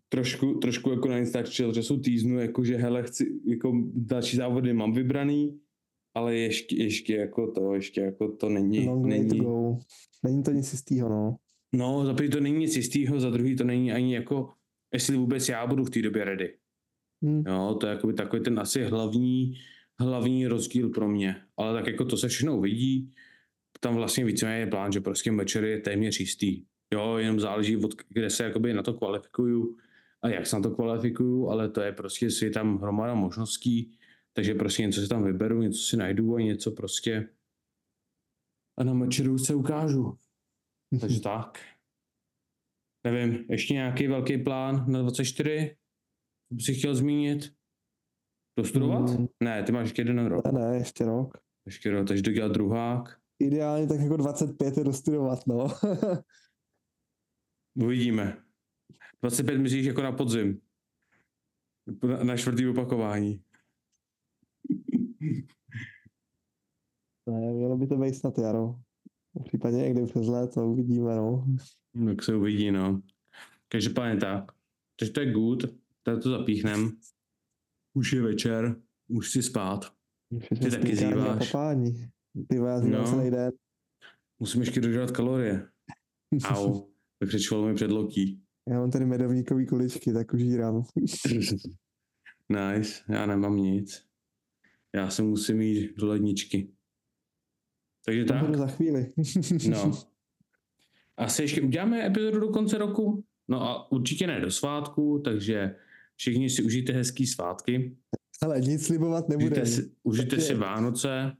[0.09, 4.93] Trošku, trošku jako na Instač času týznu, jako že hele, chci, jako další závody mám
[4.93, 5.61] vybraný,
[6.17, 9.77] ale ještě, ještě jako to, ještě jako to není, Long way to není, go.
[10.23, 11.37] Není to nic jistýho, no.
[11.73, 14.49] no za prvý to není nic jistýho, za druhý to není ani jako,
[14.93, 16.53] jestli vůbec já budu v té době ready.
[17.25, 17.43] Hm.
[17.47, 19.53] Jo, to je jakoby takový ten asi hlavní,
[19.99, 21.35] hlavní rozdíl pro mě.
[21.57, 23.13] Ale tak jako to se všechno uvidí.
[23.79, 26.63] Tam vlastně víceméně je plán, že prostě večer je téměř jistý.
[26.93, 29.75] Jo, jenom záleží, od kde se jakoby na to kvalifikuju
[30.21, 33.96] a jak se na to kvalifikuju, ale to je prostě, je tam hromada možností,
[34.37, 37.29] takže prostě něco si tam vyberu, něco si najdu a něco prostě
[38.77, 40.17] a na mečeru se ukážu.
[41.01, 41.59] Takže tak.
[43.03, 45.77] Nevím, ještě nějaký velký plán na 24?
[46.49, 47.53] Co bys si chtěl zmínit?
[48.59, 49.19] Dostudovat?
[49.19, 49.27] Mm.
[49.43, 50.45] Ne, ty máš ještě jeden rok.
[50.45, 51.37] Ne, ne, ještě rok.
[51.65, 53.19] Ještě rok, takže dodělat druhák.
[53.39, 55.67] Ideálně tak jako 25 je dostudovat, no.
[57.85, 58.43] Uvidíme.
[59.21, 60.61] 25 myslíš jako na podzim.
[62.03, 63.43] Na, na čtvrtý opakování.
[67.29, 68.75] Ne, mělo by to být snad jaro.
[69.39, 71.45] V případě někdy přes léto uvidíme, no.
[72.07, 73.01] Jak se uvidí, no.
[73.67, 74.51] Každopádně tak.
[74.99, 75.63] Takže to je good.
[76.03, 76.91] Tady to zapíchnem.
[77.93, 78.81] Už je večer.
[79.09, 79.93] Už si spát.
[80.61, 81.51] Ty taky zýváš.
[82.47, 83.03] Ty zívám No.
[83.05, 83.51] celý den.
[84.39, 85.67] Musím ještě dodělat kalorie.
[86.43, 86.81] Au.
[87.21, 88.43] Vykřičovalo mi předlokí.
[88.69, 90.83] Já mám tady medovníkový kuličky, tak užírám.
[92.49, 93.03] nice.
[93.09, 94.06] Já nemám nic.
[94.95, 96.69] Já se musím jít do ledničky.
[98.05, 98.55] Takže To tak.
[98.55, 99.13] za chvíli.
[99.69, 99.91] No.
[101.17, 103.23] Asi ještě uděláme epizodu do konce roku?
[103.47, 105.75] No a určitě ne do svátku, takže
[106.15, 107.97] všichni si užijte hezký svátky.
[108.41, 109.45] Ale nic slibovat nebude.
[109.61, 111.37] Užijte si, užijte Takže- si Vánoce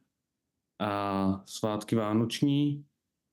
[0.79, 2.85] a svátky vánoční.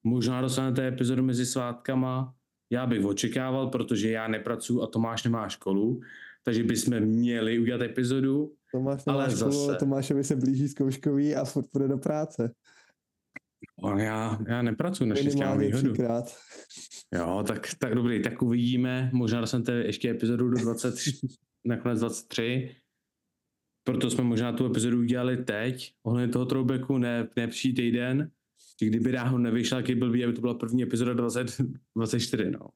[0.04, 2.34] Možná dostanete epizodu mezi svátkama.
[2.70, 6.00] Já bych očekával, protože já nepracuji a Tomáš nemá školu,
[6.44, 8.54] takže bychom měli udělat epizodu.
[8.72, 12.54] Tomáš ale školu, zase- Tomášovi se blíží zkouškový a furt půjde do práce.
[13.82, 15.92] Ale já, já nepracuji, mám Minimálně výhodu.
[15.92, 16.36] třikrát.
[17.14, 19.10] Jo, tak, tak dobrý, tak uvidíme.
[19.14, 20.94] Možná dostanete ještě epizodu do 20,
[21.64, 22.76] nakonec 23.
[23.86, 28.30] Proto jsme možná tu epizodu udělali teď, ohledně toho throwbacku, ne, ne příští týden.
[28.82, 31.46] Že kdyby náhodou nevyšla, jaký blbý, aby to byla první epizoda 20,
[31.96, 32.68] 24, no.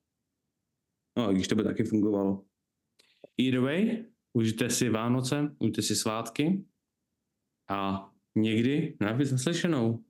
[1.18, 2.44] No, když to by taky fungovalo.
[3.41, 6.64] Either way, užijte si Vánoce, užijte si svátky
[7.70, 10.05] a někdy na naslyšenou.